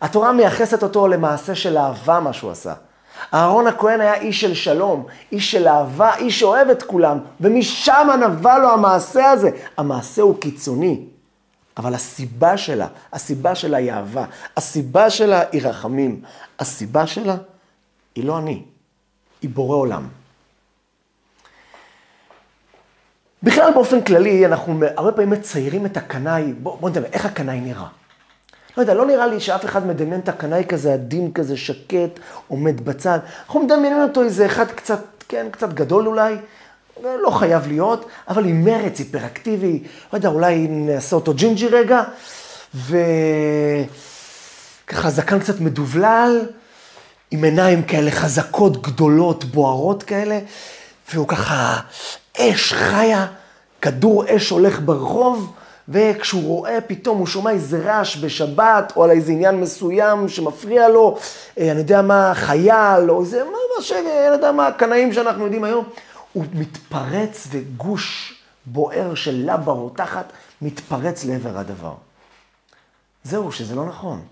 [0.00, 2.74] התורה מייחסת אותו למעשה של אהבה, מה שהוא עשה.
[3.34, 8.58] אהרון הכהן היה איש של שלום, איש של אהבה, איש שאוהב את כולם, ומשם נבע
[8.58, 9.50] לו המעשה הזה.
[9.76, 11.04] המעשה הוא קיצוני,
[11.76, 14.24] אבל הסיבה שלה, הסיבה שלה היא אהבה,
[14.56, 16.20] הסיבה שלה היא רחמים,
[16.58, 17.36] הסיבה שלה
[18.14, 18.62] היא לא אני,
[19.42, 20.08] היא בורא עולם.
[23.44, 27.86] בכלל באופן כללי, אנחנו הרבה פעמים מציירים את הקנאי, בואו בוא נדבר, איך הקנאי נראה.
[28.76, 32.84] לא יודע, לא נראה לי שאף אחד מדמיין את הקנאי כזה עדין כזה, שקט, עומד
[32.84, 33.18] בצד.
[33.46, 36.36] אנחנו מדמיינים אותו איזה אחד קצת, כן, קצת גדול אולי,
[37.02, 42.02] לא חייב להיות, אבל עם מרץ, היפראקטיבי, לא יודע, אולי נעשה אותו ג'ינג'י רגע,
[42.74, 43.00] וככה
[45.10, 46.46] זקן קצת מדובלל,
[47.30, 50.38] עם עיניים כאלה חזקות, גדולות, בוערות כאלה,
[51.12, 51.80] והוא ככה
[52.38, 53.26] אש חיה,
[53.82, 55.52] כדור אש הולך ברחוב,
[55.88, 61.18] וכשהוא רואה פתאום, הוא שומע איזה רעש בשבת, או על איזה עניין מסוים שמפריע לו,
[61.58, 63.92] אה, אני יודע מה, חייל, או איזה, מה, ש...
[63.92, 65.84] אני יודע מה, הקנאים שאנחנו יודעים היום,
[66.32, 68.34] הוא מתפרץ וגוש
[68.66, 71.94] בוער של לבה רותחת מתפרץ לעבר הדבר.
[73.24, 74.22] זהו, שזה לא נכון.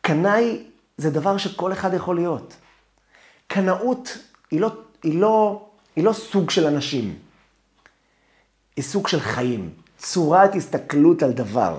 [0.00, 0.62] קנאי
[0.96, 2.54] זה דבר שכל אחד יכול להיות.
[3.46, 4.18] קנאות
[4.50, 4.70] היא לא,
[5.02, 5.65] היא, לא,
[5.96, 7.14] היא לא סוג של אנשים,
[8.76, 11.78] היא סוג של חיים, צורת הסתכלות על דבר.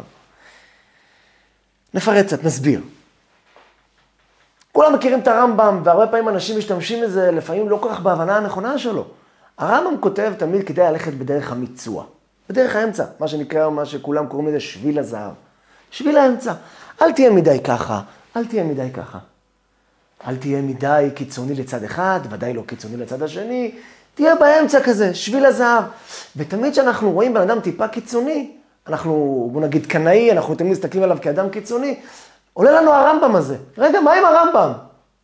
[1.94, 2.82] נפרט קצת, נסביר.
[4.72, 8.78] כולם מכירים את הרמב"ם, והרבה פעמים אנשים משתמשים בזה, לפעמים לא כל כך בהבנה הנכונה
[8.78, 9.08] שלו.
[9.58, 12.06] הרמב"ם כותב תמיד כדי ללכת בדרך המיצוע,
[12.50, 15.34] בדרך האמצע, מה שנקרא, מה שכולם קוראים לזה שביל הזהב.
[15.92, 16.54] שביל האמצע.
[17.02, 18.02] אל תהיה מדי ככה,
[18.36, 19.20] אל תהיה מדי ככה.
[20.28, 23.76] אל תהיה מדי קיצוני לצד אחד, ודאי לא קיצוני לצד השני,
[24.18, 25.84] תהיה באמצע כזה, שביל הזהב.
[26.36, 28.52] ותמיד כשאנחנו רואים בן אדם טיפה קיצוני,
[28.88, 32.00] אנחנו, בוא נגיד קנאי, אנחנו תמיד מסתכלים עליו כאדם קיצוני,
[32.54, 33.58] עולה לנו הרמב"ם הזה.
[33.78, 34.72] רגע, מה עם הרמב"ם?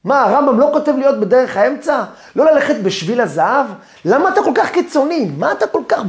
[0.03, 2.03] מה, הרמב"ם לא כותב להיות בדרך האמצע?
[2.36, 3.65] לא ללכת בשביל הזהב?
[4.06, 5.32] למה אתה כל כך קיצוני?
[5.38, 6.01] מה אתה כל כך...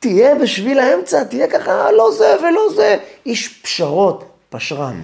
[0.00, 2.96] תהיה בשביל האמצע, תהיה ככה, לא זה ולא זה.
[3.26, 5.02] איש פשרות, פשרן.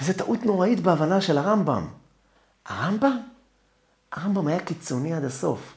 [0.00, 1.86] וזו טעות נוראית בהבנה של הרמב"ם.
[2.68, 3.33] הרמב"ם?
[4.14, 5.74] הרמב"ם היה קיצוני עד הסוף.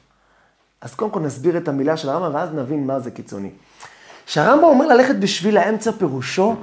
[0.80, 3.50] אז קודם כל נסביר את המילה של הרמב"ם, ואז נבין מה זה קיצוני.
[4.26, 6.56] כשהרמב"ם אומר ללכת בשביל האמצע, פירושו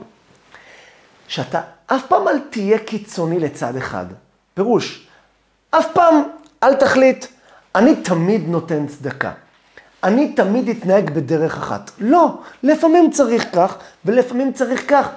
[1.27, 4.05] שאתה אף פעם אל תהיה קיצוני לצד אחד.
[4.53, 5.07] פירוש,
[5.71, 6.23] אף פעם
[6.63, 7.25] אל תחליט,
[7.75, 9.31] אני תמיד נותן צדקה.
[10.03, 11.91] אני תמיד אתנהג בדרך אחת.
[11.99, 15.07] לא, לפעמים צריך כך, ולפעמים צריך כך.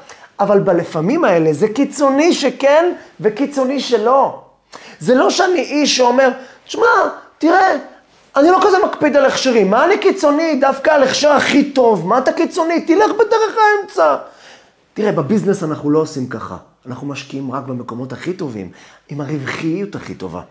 [0.40, 4.47] אבל בלפעמים האלה זה קיצוני שכן וקיצוני שלא.
[5.00, 6.28] זה לא שאני איש שאומר,
[6.64, 6.87] שמע,
[7.38, 7.76] תראה,
[8.37, 10.57] אני לא כזה מקפיד על הכשרים, מה אני קיצוני?
[10.61, 12.81] דווקא על הכשר הכי טוב, מה אתה קיצוני?
[12.81, 14.16] תלך בדרך האמצע.
[14.94, 16.57] תראה, בביזנס אנחנו לא עושים ככה.
[16.87, 18.70] אנחנו משקיעים רק במקומות הכי טובים,
[19.09, 20.42] עם הרווחיות הכי טובה.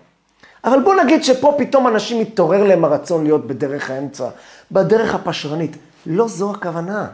[0.63, 4.29] אבל בוא נגיד שפה פתאום אנשים מתעורר להם הרצון להיות בדרך האמצע,
[4.71, 5.77] בדרך הפשרנית.
[6.05, 7.07] לא זו הכוונה.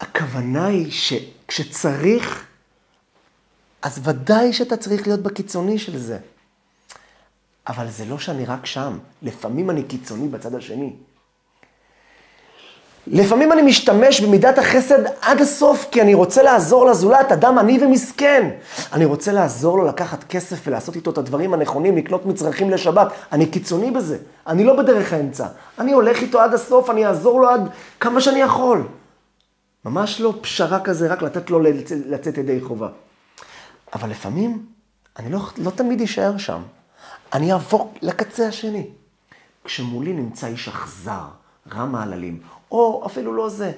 [0.00, 2.44] הכוונה היא שכשצריך,
[3.84, 6.18] אז ודאי שאתה צריך להיות בקיצוני של זה.
[7.68, 10.92] אבל זה לא שאני רק שם, לפעמים אני קיצוני בצד השני.
[13.06, 18.50] לפעמים אני משתמש במידת החסד עד הסוף, כי אני רוצה לעזור לזולת, אדם עני ומסכן.
[18.92, 23.08] אני רוצה לעזור לו לקחת כסף ולעשות איתו את הדברים הנכונים, לקנות מצרכים לשבת.
[23.32, 25.46] אני קיצוני בזה, אני לא בדרך האמצע.
[25.78, 27.68] אני הולך איתו עד הסוף, אני אעזור לו עד
[28.00, 28.86] כמה שאני יכול.
[29.84, 31.60] ממש לא פשרה כזה, רק לתת לו
[32.06, 32.88] לצאת ידי חובה.
[33.94, 34.66] אבל לפעמים,
[35.18, 36.62] אני לא, לא תמיד אשאר שם.
[37.32, 38.86] אני אעבור לקצה השני.
[39.64, 41.24] כשמולי נמצא איש אכזר,
[41.72, 43.72] רע מעללים, או אפילו לא זה,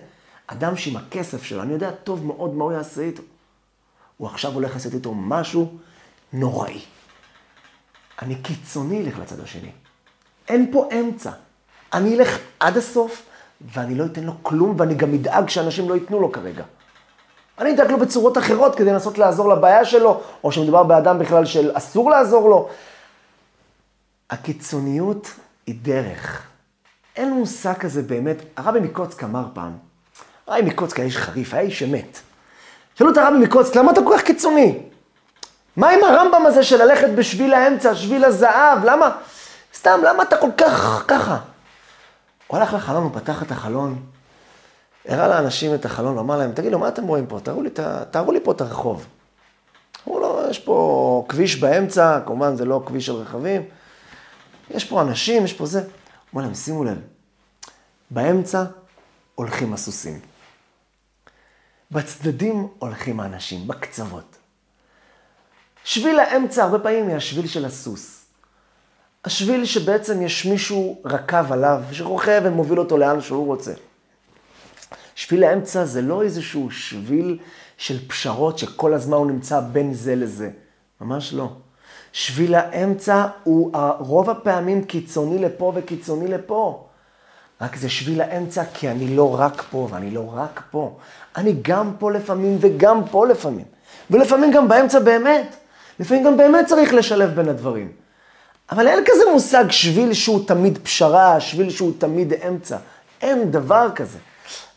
[0.47, 3.23] אדם שעם הכסף שלו, אני יודע טוב מאוד מה הוא יעשה איתו.
[4.17, 5.79] הוא עכשיו הולך לעשות איתו משהו
[6.33, 6.81] נוראי.
[8.23, 9.71] אני קיצוני אלך לצד השני.
[10.49, 11.31] אין פה אמצע.
[11.93, 13.23] אני אלך עד הסוף,
[13.61, 16.65] ואני לא אתן לו כלום, ואני גם אדאג שאנשים לא ייתנו לו כרגע.
[17.59, 21.71] אני אדאג לו בצורות אחרות כדי לנסות לעזור לבעיה שלו, או שמדובר באדם בכלל של
[21.75, 22.69] אסור לעזור לו.
[24.31, 25.31] הקיצוניות
[25.67, 26.43] היא דרך.
[27.17, 28.37] אין מושג כזה באמת.
[28.57, 29.73] הרבי מקוצק אמר פעם,
[30.47, 32.19] הרבי מקוצק היה איש חריף, היה איש אמת.
[32.95, 34.79] שאלו את הרבי מקוצק, למה אתה כל כך קיצוני?
[35.77, 38.85] מה עם הרמב"ם הזה של ללכת בשביל האמצע, שביל הזהב?
[38.85, 39.11] למה?
[39.75, 41.39] סתם, למה אתה כל כך ככה?
[42.47, 44.03] הוא הלך לחלון, הוא פתח את החלון,
[45.09, 47.41] הראה לאנשים את החלון, אמר להם, תגידו, מה אתם רואים פה?
[47.43, 47.71] תראו לי,
[48.11, 49.07] תראו לי פה את הרחוב.
[50.09, 53.63] אמרו לו, יש פה כביש באמצע, כמובן זה לא כביש של רכבים,
[54.71, 55.83] יש פה אנשים, יש פה זה.
[56.35, 56.99] אמרו להם, שימו לב,
[58.11, 58.65] באמצע
[59.35, 60.21] הולכים הסוסים.
[61.91, 64.37] בצדדים הולכים האנשים, בקצוות.
[65.85, 68.25] שביל האמצע הרבה פעמים היא השביל של הסוס.
[69.25, 73.73] השביל שבעצם יש מישהו רכב עליו, שרוכב ומוביל אותו לאן שהוא רוצה.
[75.17, 77.39] שביל האמצע זה לא איזשהו שביל
[77.77, 80.51] של פשרות שכל הזמן הוא נמצא בין זה לזה.
[81.01, 81.49] ממש לא.
[82.13, 86.87] שביל האמצע הוא רוב הפעמים קיצוני לפה וקיצוני לפה.
[87.61, 90.97] רק זה שביל האמצע כי אני לא רק פה ואני לא רק פה.
[91.37, 93.65] אני גם פה לפעמים וגם פה לפעמים.
[94.11, 95.57] ולפעמים גם באמצע באמת.
[96.01, 97.93] לפעמים גם באמת צריך לשלב בין הדברים.
[98.71, 102.77] אבל אין כזה מושג שביל שהוא תמיד פשרה, שביל שהוא תמיד אמצע.
[103.23, 104.19] אין דבר כזה.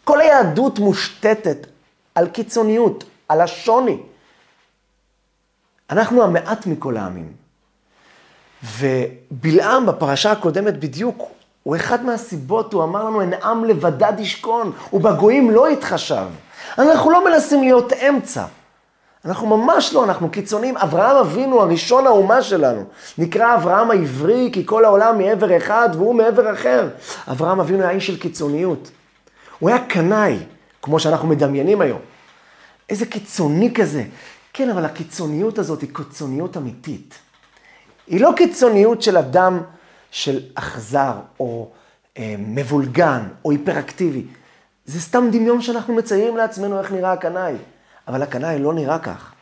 [0.09, 1.67] כל היהדות מושתתת
[2.15, 3.97] על קיצוניות, על השוני.
[5.89, 7.33] אנחנו המעט מכל העמים.
[8.79, 11.27] ובלעם בפרשה הקודמת בדיוק,
[11.63, 16.27] הוא אחד מהסיבות, הוא אמר לנו, אין עם לבדד ישכון, ובגויים לא יתחשב.
[16.77, 18.45] אנחנו לא מנסים להיות אמצע.
[19.25, 20.77] אנחנו ממש לא, אנחנו קיצוניים.
[20.77, 22.83] אברהם אבינו, הראשון האומה שלנו,
[23.17, 26.89] נקרא אברהם העברי, כי כל העולם מעבר אחד והוא מעבר אחר.
[27.31, 28.91] אברהם אבינו היה איש של קיצוניות.
[29.59, 30.37] הוא היה קנאי,
[30.81, 31.99] כמו שאנחנו מדמיינים היום.
[32.89, 34.03] איזה קיצוני כזה.
[34.53, 37.15] כן, אבל הקיצוניות הזאת היא קיצוניות אמיתית.
[38.07, 39.61] היא לא קיצוניות של אדם
[40.11, 41.69] של אכזר או
[42.17, 44.25] אה, מבולגן או היפראקטיבי.
[44.85, 47.55] זה סתם דמיון שאנחנו מציירים לעצמנו איך נראה הקנאי.
[48.07, 49.33] אבל הקנאי לא נראה כך.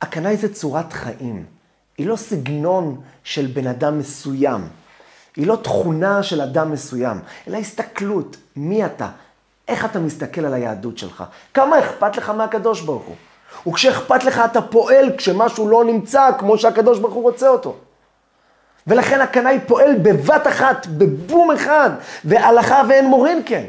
[0.00, 1.44] הקנאי זה צורת חיים.
[1.98, 4.60] היא לא סגנון של בן אדם מסוים.
[5.36, 9.08] היא לא תכונה של אדם מסוים, אלא הסתכלות, מי אתה,
[9.68, 13.16] איך אתה מסתכל על היהדות שלך, כמה אכפת לך מהקדוש ברוך הוא.
[13.66, 17.76] וכשאכפת לך אתה פועל כשמשהו לא נמצא כמו שהקדוש ברוך הוא רוצה אותו.
[18.86, 21.90] ולכן הקנאי פועל בבת אחת, בבום אחד,
[22.24, 23.64] והלכה ואין מורין כן.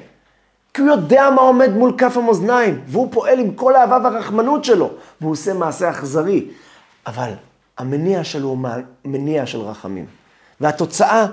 [0.73, 4.89] כי הוא יודע מה עומד מול כף המאזניים, והוא פועל עם כל האהבה והרחמנות שלו,
[5.21, 6.47] והוא עושה מעשה אכזרי.
[7.08, 7.32] אבל
[7.78, 8.58] המניע שלו הוא
[9.06, 10.06] מניע של רחמים.
[10.62, 11.26] והתוצאה,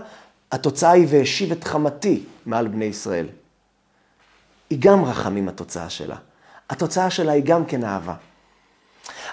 [0.52, 3.26] התוצאה היא והשיב את חמתי מעל בני ישראל.
[4.70, 6.16] היא גם רחמים התוצאה שלה.
[6.70, 8.14] התוצאה שלה היא גם כן אהבה.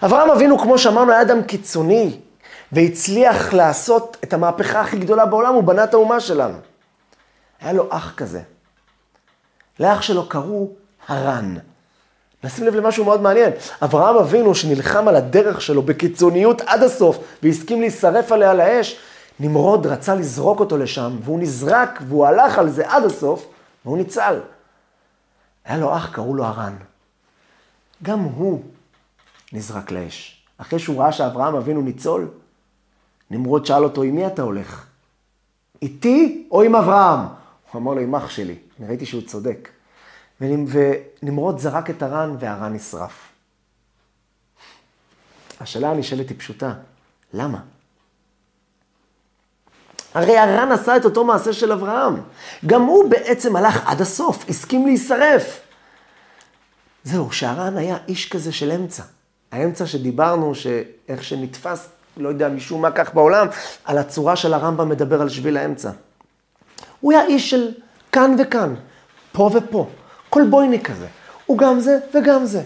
[0.06, 2.20] אברהם אבינו, כמו שאמרנו, היה אדם קיצוני,
[2.72, 6.58] והצליח לעשות את המהפכה הכי גדולה בעולם, הוא בנה את האומה שלנו.
[7.62, 8.42] היה לו אח כזה.
[9.80, 10.70] לאח שלו קראו
[11.08, 11.56] הרן.
[12.44, 13.52] נשים לב למשהו מאוד מעניין.
[13.84, 19.00] אברהם אבינו, שנלחם על הדרך שלו בקיצוניות עד הסוף, והסכים להישרף עליה לאש,
[19.40, 23.48] נמרוד רצה לזרוק אותו לשם, והוא נזרק, והוא הלך על זה עד הסוף,
[23.86, 24.40] והוא ניצל.
[25.66, 26.76] היה לו אח, קראו לו הרן.
[28.04, 28.64] גם הוא
[29.54, 30.46] נזרק לאש.
[30.58, 32.28] אחרי שהוא ראה שאברהם אבינו ניצול,
[33.32, 34.86] נמרוד שאל אותו, עם מי אתה הולך?
[35.82, 37.20] איתי או עם אברהם?
[37.72, 38.56] הוא אמר לו, עם אח שלי.
[38.80, 39.70] אני ראיתי שהוא צודק.
[40.42, 43.30] ונמרוד זרק את הרן והרן נשרף.
[45.60, 46.74] השאלה הנשאלת היא פשוטה,
[47.34, 47.62] למה?
[50.14, 52.22] הרי הרן עשה את אותו מעשה של אברהם.
[52.66, 55.60] גם הוא בעצם הלך עד הסוף, הסכים להישרף.
[57.04, 59.04] זהו, שהרן היה איש כזה של אמצע.
[59.52, 63.48] האמצע שדיברנו, שאיך שנתפס, לא יודע, משום מה כך בעולם,
[63.86, 65.92] על הצורה של הרמב"ם מדבר על שביל האמצע.
[67.02, 67.72] הוא היה איש של
[68.12, 68.76] כאן וכאן,
[69.32, 69.88] פה ופה,
[70.30, 71.08] כל בויני כזה.
[71.46, 72.64] הוא גם זה וגם זה.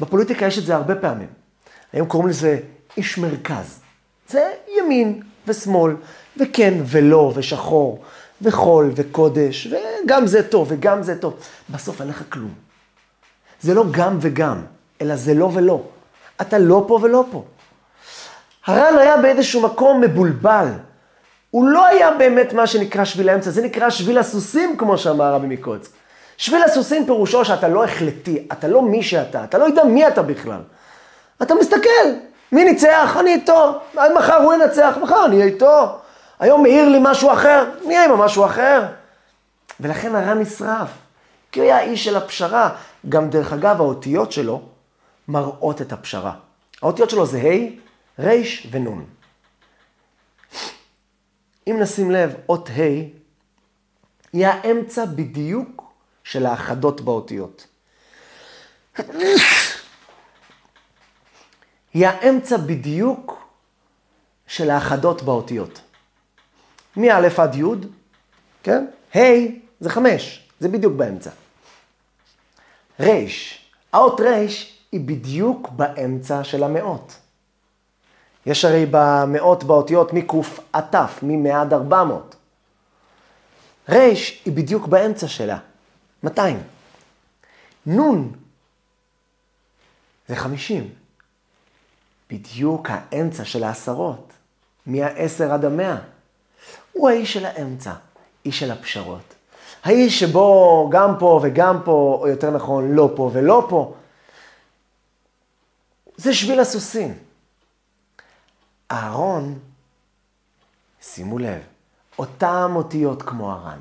[0.00, 1.28] בפוליטיקה יש את זה הרבה פעמים.
[1.92, 2.58] היום קוראים לזה
[2.96, 3.80] איש מרכז.
[4.28, 5.92] זה ימין ושמאל,
[6.36, 8.02] וכן ולא, ושחור,
[8.42, 9.68] וחול וקודש,
[10.04, 11.34] וגם זה טוב וגם זה טוב.
[11.70, 12.54] בסוף אין לך כלום.
[13.60, 14.62] זה לא גם וגם,
[15.00, 15.82] אלא זה לא ולא.
[16.40, 17.44] אתה לא פה ולא פה.
[18.66, 20.66] הר"ן היה באיזשהו מקום מבולבל.
[21.50, 25.46] הוא לא היה באמת מה שנקרא שביל האמצע, זה נקרא שביל הסוסים, כמו שאמר רבי
[25.46, 25.90] מקוצק.
[26.36, 30.22] שביל הסוסים פירושו שאתה לא החלטי, אתה לא מי שאתה, אתה לא יודע מי אתה
[30.22, 30.60] בכלל.
[31.42, 32.06] אתה מסתכל,
[32.52, 33.16] מי ניצח?
[33.20, 33.78] אני איתו.
[34.16, 35.99] מחר הוא ינצח, מחר אני אהיה איתו.
[36.40, 38.86] היום מעיר לי משהו אחר, נהיה עם משהו אחר.
[39.80, 40.90] ולכן הר"ן נשרף,
[41.52, 42.76] כי הוא היה איש של הפשרה.
[43.08, 44.62] גם דרך אגב, האותיות שלו
[45.28, 46.34] מראות את הפשרה.
[46.82, 49.04] האותיות שלו זה ה', ר' ונ'.
[51.66, 52.82] אם נשים לב, אות ה'
[54.32, 55.92] היא האמצע בדיוק
[56.24, 57.66] של האחדות באותיות.
[61.94, 63.46] היא האמצע בדיוק
[64.46, 65.80] של האחדות באותיות.
[67.00, 67.64] מא' עד י',
[68.62, 68.86] כן?
[69.16, 69.20] ה'
[69.80, 71.30] זה חמש, זה בדיוק באמצע.
[73.00, 73.26] ר',
[73.92, 74.46] האות ר'
[74.92, 77.16] היא בדיוק באמצע של המאות.
[78.46, 80.32] יש הרי במאות באותיות מק'
[80.72, 82.36] עד ת', מ-100 עד 400.
[83.88, 83.94] ר'
[84.44, 85.58] היא בדיוק באמצע שלה,
[86.22, 86.62] 200.
[87.86, 87.98] נ'
[90.28, 90.90] זה 50.
[92.30, 94.32] בדיוק האמצע של העשרות,
[94.86, 96.19] מ-10 עד ה-100.
[96.92, 97.92] הוא האיש של האמצע,
[98.44, 99.34] איש של הפשרות.
[99.82, 103.94] האיש שבו גם פה וגם פה, או יותר נכון, לא פה ולא פה.
[106.16, 107.18] זה שביל הסוסים.
[108.90, 109.58] אהרון,
[111.00, 111.62] שימו לב,
[112.18, 113.80] אותם אותיות כמו הר"ן.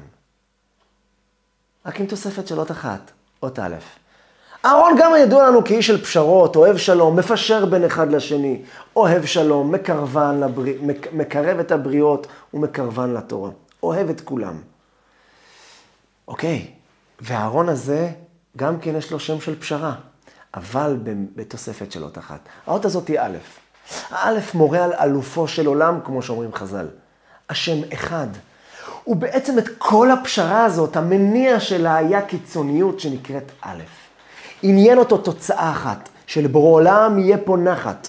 [1.86, 3.12] רק עם תוספת של אות אחת,
[3.44, 3.76] אות א'.
[4.66, 8.62] אהרון גם ידוע לנו כאיש של פשרות, אוהב שלום, מפשר בין אחד לשני,
[8.96, 10.74] אוהב שלום, מקרבן לבריא,
[11.14, 13.52] מקרב את הבריות ומקרבן לתורה.
[13.84, 14.62] אוהב את כולם.
[16.28, 16.68] אוקיי,
[17.20, 18.10] והאהרון הזה,
[18.58, 19.94] גם כן יש לו שם של פשרה,
[20.54, 20.98] אבל
[21.36, 22.40] בתוספת של אות אחת.
[22.68, 23.38] האות הזאת היא א'.
[24.10, 26.88] האלף מורה על אלופו של עולם, כמו שאומרים חז"ל.
[27.50, 28.28] השם אחד.
[29.08, 33.84] ובעצם את כל הפשרה הזאת, המניע שלה היה קיצוניות שנקראת א'.
[34.64, 38.08] עניין אותו תוצאה אחת, שלבורא עולם יהיה פה נחת.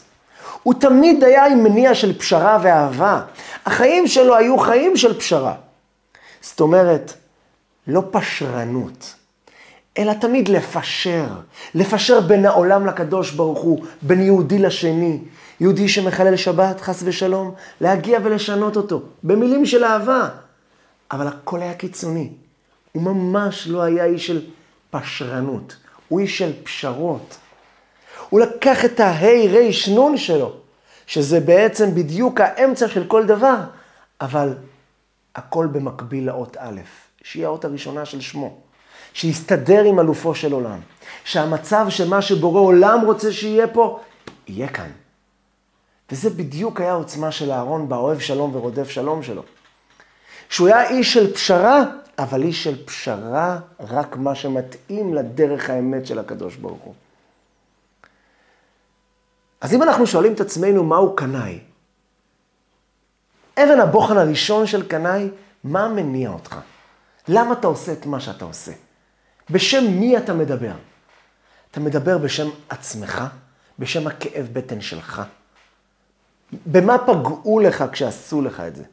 [0.62, 3.22] הוא תמיד היה עם מניע של פשרה ואהבה.
[3.66, 5.54] החיים שלו היו חיים של פשרה.
[6.40, 7.12] זאת אומרת,
[7.86, 9.14] לא פשרנות,
[9.98, 11.26] אלא תמיד לפשר.
[11.74, 15.18] לפשר בין העולם לקדוש ברוך הוא, בין יהודי לשני.
[15.60, 20.28] יהודי שמחלל שבת, חס ושלום, להגיע ולשנות אותו, במילים של אהבה.
[21.12, 22.28] אבל הכל היה קיצוני.
[22.92, 24.42] הוא ממש לא היה איש של
[24.90, 25.76] פשרנות,
[26.10, 27.36] הוא איש של פשרות.
[28.28, 30.52] הוא לקח את ההי ריש נון שלו,
[31.06, 33.56] שזה בעצם בדיוק האמצע של כל דבר,
[34.20, 34.54] אבל
[35.34, 36.80] הכל במקביל לאות א',
[37.22, 38.56] שהיא האות הראשונה של שמו.
[39.14, 40.78] שיסתדר עם אלופו של עולם.
[41.24, 44.00] שהמצב שמה שבורא עולם רוצה שיהיה פה,
[44.48, 44.90] יהיה כאן.
[46.10, 49.42] וזה בדיוק היה העוצמה של אהרון באוהב שלום ורודף שלום שלו.
[50.48, 51.84] שהוא היה איש של פשרה,
[52.22, 56.94] אבל איש של פשרה רק מה שמתאים לדרך האמת של הקדוש ברוך הוא.
[59.60, 61.60] אז אם אנחנו שואלים את עצמנו מהו קנאי,
[63.58, 65.28] אבן הבוחן הראשון של קנאי,
[65.64, 66.56] מה מניע אותך?
[67.28, 68.72] למה אתה עושה את מה שאתה עושה?
[69.50, 70.72] בשם מי אתה מדבר?
[71.70, 73.24] אתה מדבר בשם עצמך?
[73.78, 75.22] בשם הכאב בטן שלך?
[76.66, 78.84] במה פגעו לך כשעשו לך את זה?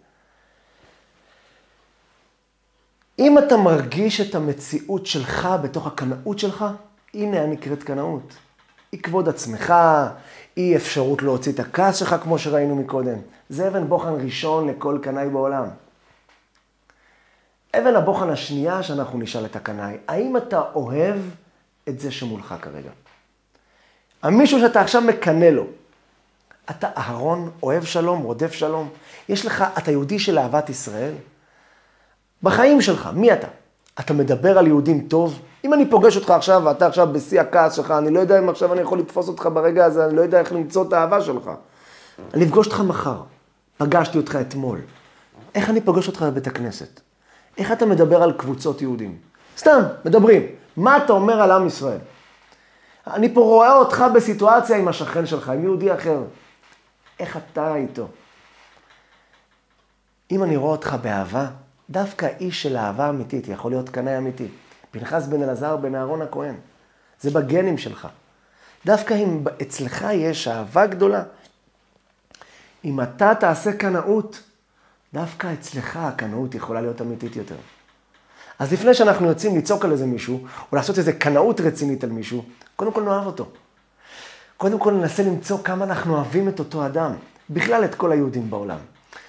[3.19, 6.65] אם אתה מרגיש את המציאות שלך בתוך הקנאות שלך,
[7.13, 8.33] הנה הנקראת קנאות.
[8.91, 9.73] היא כבוד עצמך,
[10.57, 13.17] אי אפשרות להוציא את הכעס שלך כמו שראינו מקודם.
[13.49, 15.65] זה אבן בוחן ראשון לכל קנאי בעולם.
[17.77, 21.19] אבן הבוחן השנייה שאנחנו נשאל את הקנאי, האם אתה אוהב
[21.89, 22.89] את זה שמולך כרגע?
[24.23, 25.65] המישהו שאתה עכשיו מקנא לו,
[26.69, 28.89] אתה אהרון, אוהב שלום, רודף שלום,
[29.29, 31.13] יש לך, אתה יהודי של אהבת ישראל?
[32.43, 33.47] בחיים שלך, מי אתה?
[33.99, 35.39] אתה מדבר על יהודים טוב?
[35.65, 38.73] אם אני פוגש אותך עכשיו ואתה עכשיו בשיא הכעס שלך, אני לא יודע אם עכשיו
[38.73, 41.51] אני יכול לתפוס אותך ברגע הזה, אני לא יודע איך למצוא את האהבה שלך.
[42.33, 43.21] אני אפגוש אותך מחר,
[43.77, 44.79] פגשתי אותך אתמול.
[45.55, 46.99] איך אני פוגש אותך בבית הכנסת?
[47.57, 49.17] איך אתה מדבר על קבוצות יהודים?
[49.57, 50.41] סתם, מדברים.
[50.77, 51.97] מה אתה אומר על עם ישראל?
[53.07, 56.19] אני פה רואה אותך בסיטואציה עם השכן שלך, עם יהודי אחר.
[57.19, 58.07] איך אתה איתו?
[60.31, 61.47] אם אני רואה אותך באהבה,
[61.89, 64.47] דווקא איש של אהבה אמיתית יכול להיות קנאי אמיתי.
[64.91, 66.55] פנחס בן אלעזר בן אהרון הכהן.
[67.21, 68.07] זה בגנים שלך.
[68.85, 71.23] דווקא אם אצלך יש אהבה גדולה,
[72.85, 74.43] אם אתה תעשה קנאות,
[75.13, 77.55] דווקא אצלך הקנאות יכולה להיות אמיתית יותר.
[78.59, 82.45] אז לפני שאנחנו יוצאים לצעוק על איזה מישהו, או לעשות איזה קנאות רצינית על מישהו,
[82.75, 83.49] קודם כל נאהב אותו.
[84.57, 87.11] קודם כל ננסה למצוא כמה אנחנו אוהבים את אותו אדם,
[87.49, 88.79] בכלל את כל היהודים בעולם.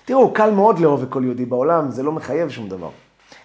[0.09, 2.91] תראו, קל מאוד לאהוב כל יהודי בעולם, זה לא מחייב שום דבר.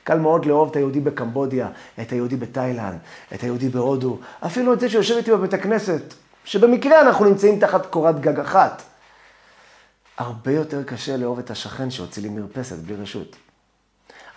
[0.03, 1.67] קל מאוד לאהוב את היהודי בקמבודיה,
[2.01, 2.99] את היהודי בתאילנד,
[3.33, 6.01] את היהודי בהודו, אפילו את זה שיושב איתי בבית הכנסת,
[6.45, 8.81] שבמקרה אנחנו נמצאים תחת קורת גג אחת.
[10.17, 13.35] הרבה יותר קשה לאהוב את השכן שהוציא לי מרפסת בלי רשות.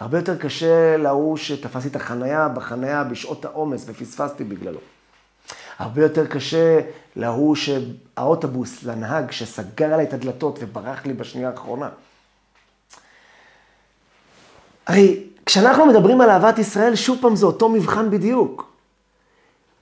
[0.00, 4.80] הרבה יותר קשה להוא שתפסתי את החנייה בחנייה בשעות העומס ופספסתי בגללו.
[5.78, 6.80] הרבה יותר קשה
[7.16, 11.88] להוא שהאוטובוס, לנהג, שסגר עליי את הדלתות וברח לי בשנייה האחרונה.
[14.86, 18.72] הרי כשאנחנו מדברים על אהבת ישראל, שוב פעם זה אותו מבחן בדיוק.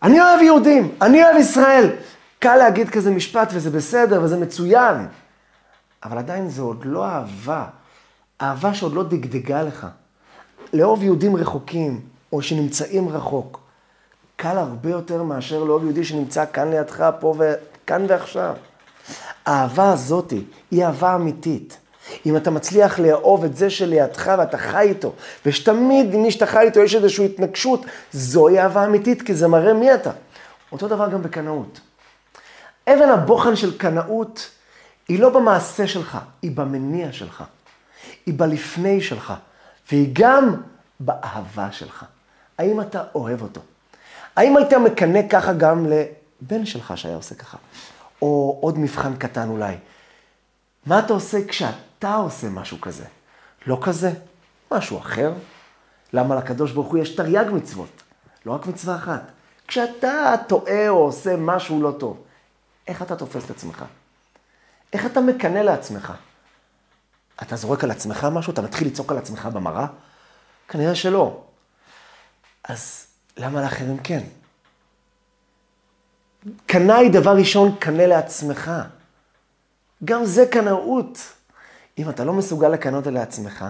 [0.02, 1.90] אני אוהב יהודים, אני אוהב ישראל.
[2.38, 5.06] קל להגיד כזה משפט וזה בסדר וזה מצוין,
[6.04, 7.64] אבל עדיין זה עוד לא אהבה.
[8.40, 9.86] אהבה שעוד לא דגדגה לך.
[10.72, 12.00] לאהוב יהודים רחוקים,
[12.32, 13.60] או שנמצאים רחוק,
[14.36, 18.54] קל הרבה יותר מאשר לאהוב יהודי שנמצא כאן לידך, פה וכאן ועכשיו.
[19.46, 20.32] האהבה הזאת
[20.70, 21.78] היא אהבה אמיתית.
[22.26, 25.12] אם אתה מצליח לאהוב את זה שלידך ואתה חי איתו,
[25.46, 29.72] ושתמיד עם מי שאתה חי איתו יש איזושהי התנגשות, זוהי אהבה אמיתית, כי זה מראה
[29.72, 30.10] מי אתה.
[30.72, 31.80] אותו דבר גם בקנאות.
[32.88, 34.50] אבן הבוחן של קנאות
[35.08, 37.44] היא לא במעשה שלך, היא במניע שלך.
[38.26, 39.32] היא בלפני שלך,
[39.90, 40.56] והיא גם
[41.00, 42.04] באהבה שלך.
[42.58, 43.60] האם אתה אוהב אותו?
[44.36, 47.56] האם היית מקנא ככה גם לבן שלך שהיה עושה ככה?
[48.22, 49.74] או עוד מבחן קטן אולי.
[50.86, 51.74] מה אתה עושה כשאתה
[52.12, 53.04] עושה משהו כזה?
[53.66, 54.12] לא כזה,
[54.70, 55.32] משהו אחר.
[56.12, 58.02] למה לקדוש ברוך הוא יש תרי"ג מצוות,
[58.46, 59.22] לא רק מצווה אחת.
[59.68, 62.22] כשאתה טועה או עושה משהו לא טוב,
[62.88, 63.84] איך אתה תופס את עצמך?
[64.92, 66.12] איך אתה מקנא לעצמך?
[67.42, 68.52] אתה זורק על עצמך משהו?
[68.52, 69.86] אתה מתחיל לצעוק על עצמך במראה?
[70.68, 71.40] כנראה שלא.
[72.64, 74.20] אז למה לאחרים כן?
[76.66, 78.70] קנאי דבר ראשון, קנא לעצמך.
[80.04, 81.18] גם זה קנאות.
[81.98, 83.64] אם אתה לא מסוגל לקנות לעצמך,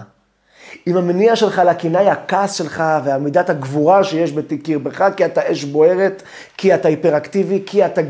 [0.87, 6.23] אם המניע שלך לקנאה היא הכעס שלך והמידת הגבורה שיש בקרבך, כי אתה אש בוערת,
[6.57, 8.01] כי אתה היפראקטיבי, כי אתה.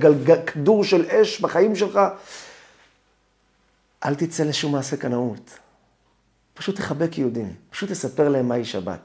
[0.46, 2.00] כדור של אש בחיים שלך,
[4.06, 5.60] אל תצא לשום מעשה קנאות.
[6.54, 9.00] פשוט תחבק יהודים, פשוט תספר להם מהי שבת.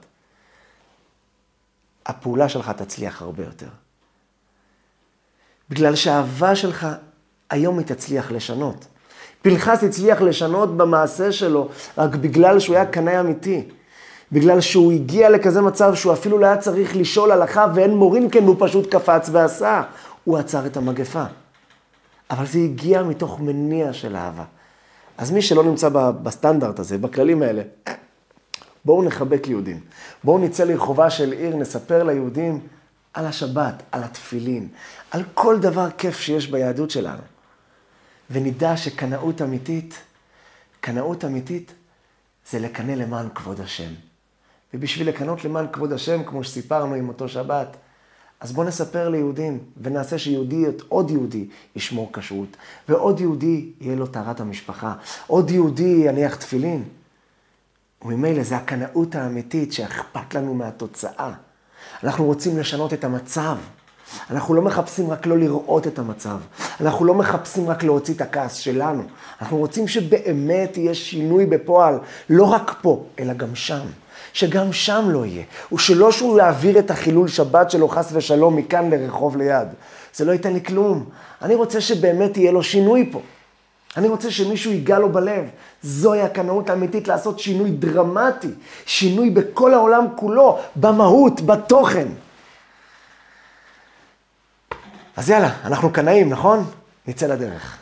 [2.06, 3.68] הפעולה שלך תצליח הרבה יותר.
[5.70, 6.86] בגלל שהאהבה שלך
[7.50, 8.86] היום היא תצליח לשנות.
[9.42, 11.68] פנחס הצליח לשנות במעשה שלו,
[11.98, 13.62] רק בגלל שהוא היה קנאי אמיתי.
[14.32, 18.44] בגלל שהוא הגיע לכזה מצב שהוא אפילו לא היה צריך לשאול הלכה ואין מורים כן,
[18.44, 19.82] הוא פשוט קפץ ועשה.
[20.24, 21.24] הוא עצר את המגפה.
[22.30, 24.44] אבל זה הגיע מתוך מניע של אהבה.
[25.18, 25.88] אז מי שלא נמצא
[26.22, 27.62] בסטנדרט הזה, בכללים האלה,
[28.84, 29.80] בואו נחבק יהודים.
[30.24, 32.60] בואו נצא לרחובה של עיר, נספר ליהודים
[33.14, 34.68] על השבת, על התפילין,
[35.10, 37.22] על כל דבר כיף שיש ביהדות שלנו.
[38.30, 39.94] ונדע שקנאות אמיתית,
[40.80, 41.72] קנאות אמיתית
[42.50, 43.92] זה לקנא למען כבוד השם.
[44.74, 47.76] ובשביל לקנות למען כבוד השם, כמו שסיפרנו עם אותו שבת,
[48.40, 52.56] אז בואו נספר ליהודים, ונעשה שיהודי, עוד יהודי, ישמור כשרות,
[52.88, 54.94] ועוד יהודי יהיה לו טהרת המשפחה,
[55.26, 56.84] עוד יהודי יניח תפילין.
[58.02, 61.32] וממילא זה הקנאות האמיתית שאכפת לנו מהתוצאה.
[62.04, 63.56] אנחנו רוצים לשנות את המצב.
[64.30, 66.36] אנחנו לא מחפשים רק לא לראות את המצב.
[66.80, 69.02] אנחנו לא מחפשים רק להוציא את הכעס שלנו.
[69.40, 71.98] אנחנו רוצים שבאמת יהיה שינוי בפועל,
[72.30, 73.86] לא רק פה, אלא גם שם.
[74.32, 75.44] שגם שם לא יהיה.
[75.72, 79.68] ושלא שהוא יעביר את החילול שבת שלו, חס ושלום, מכאן לרחוב ליד.
[80.14, 81.04] זה לא ייתן לי כלום.
[81.42, 83.20] אני רוצה שבאמת יהיה לו שינוי פה.
[83.96, 85.44] אני רוצה שמישהו ייגע לו בלב.
[85.82, 88.48] זוהי הקנאות האמיתית לעשות שינוי דרמטי,
[88.86, 92.08] שינוי בכל העולם כולו, במהות, בתוכן.
[95.20, 96.64] אז יאללה, אנחנו קנאים, נכון?
[97.08, 97.78] נצא לדרך.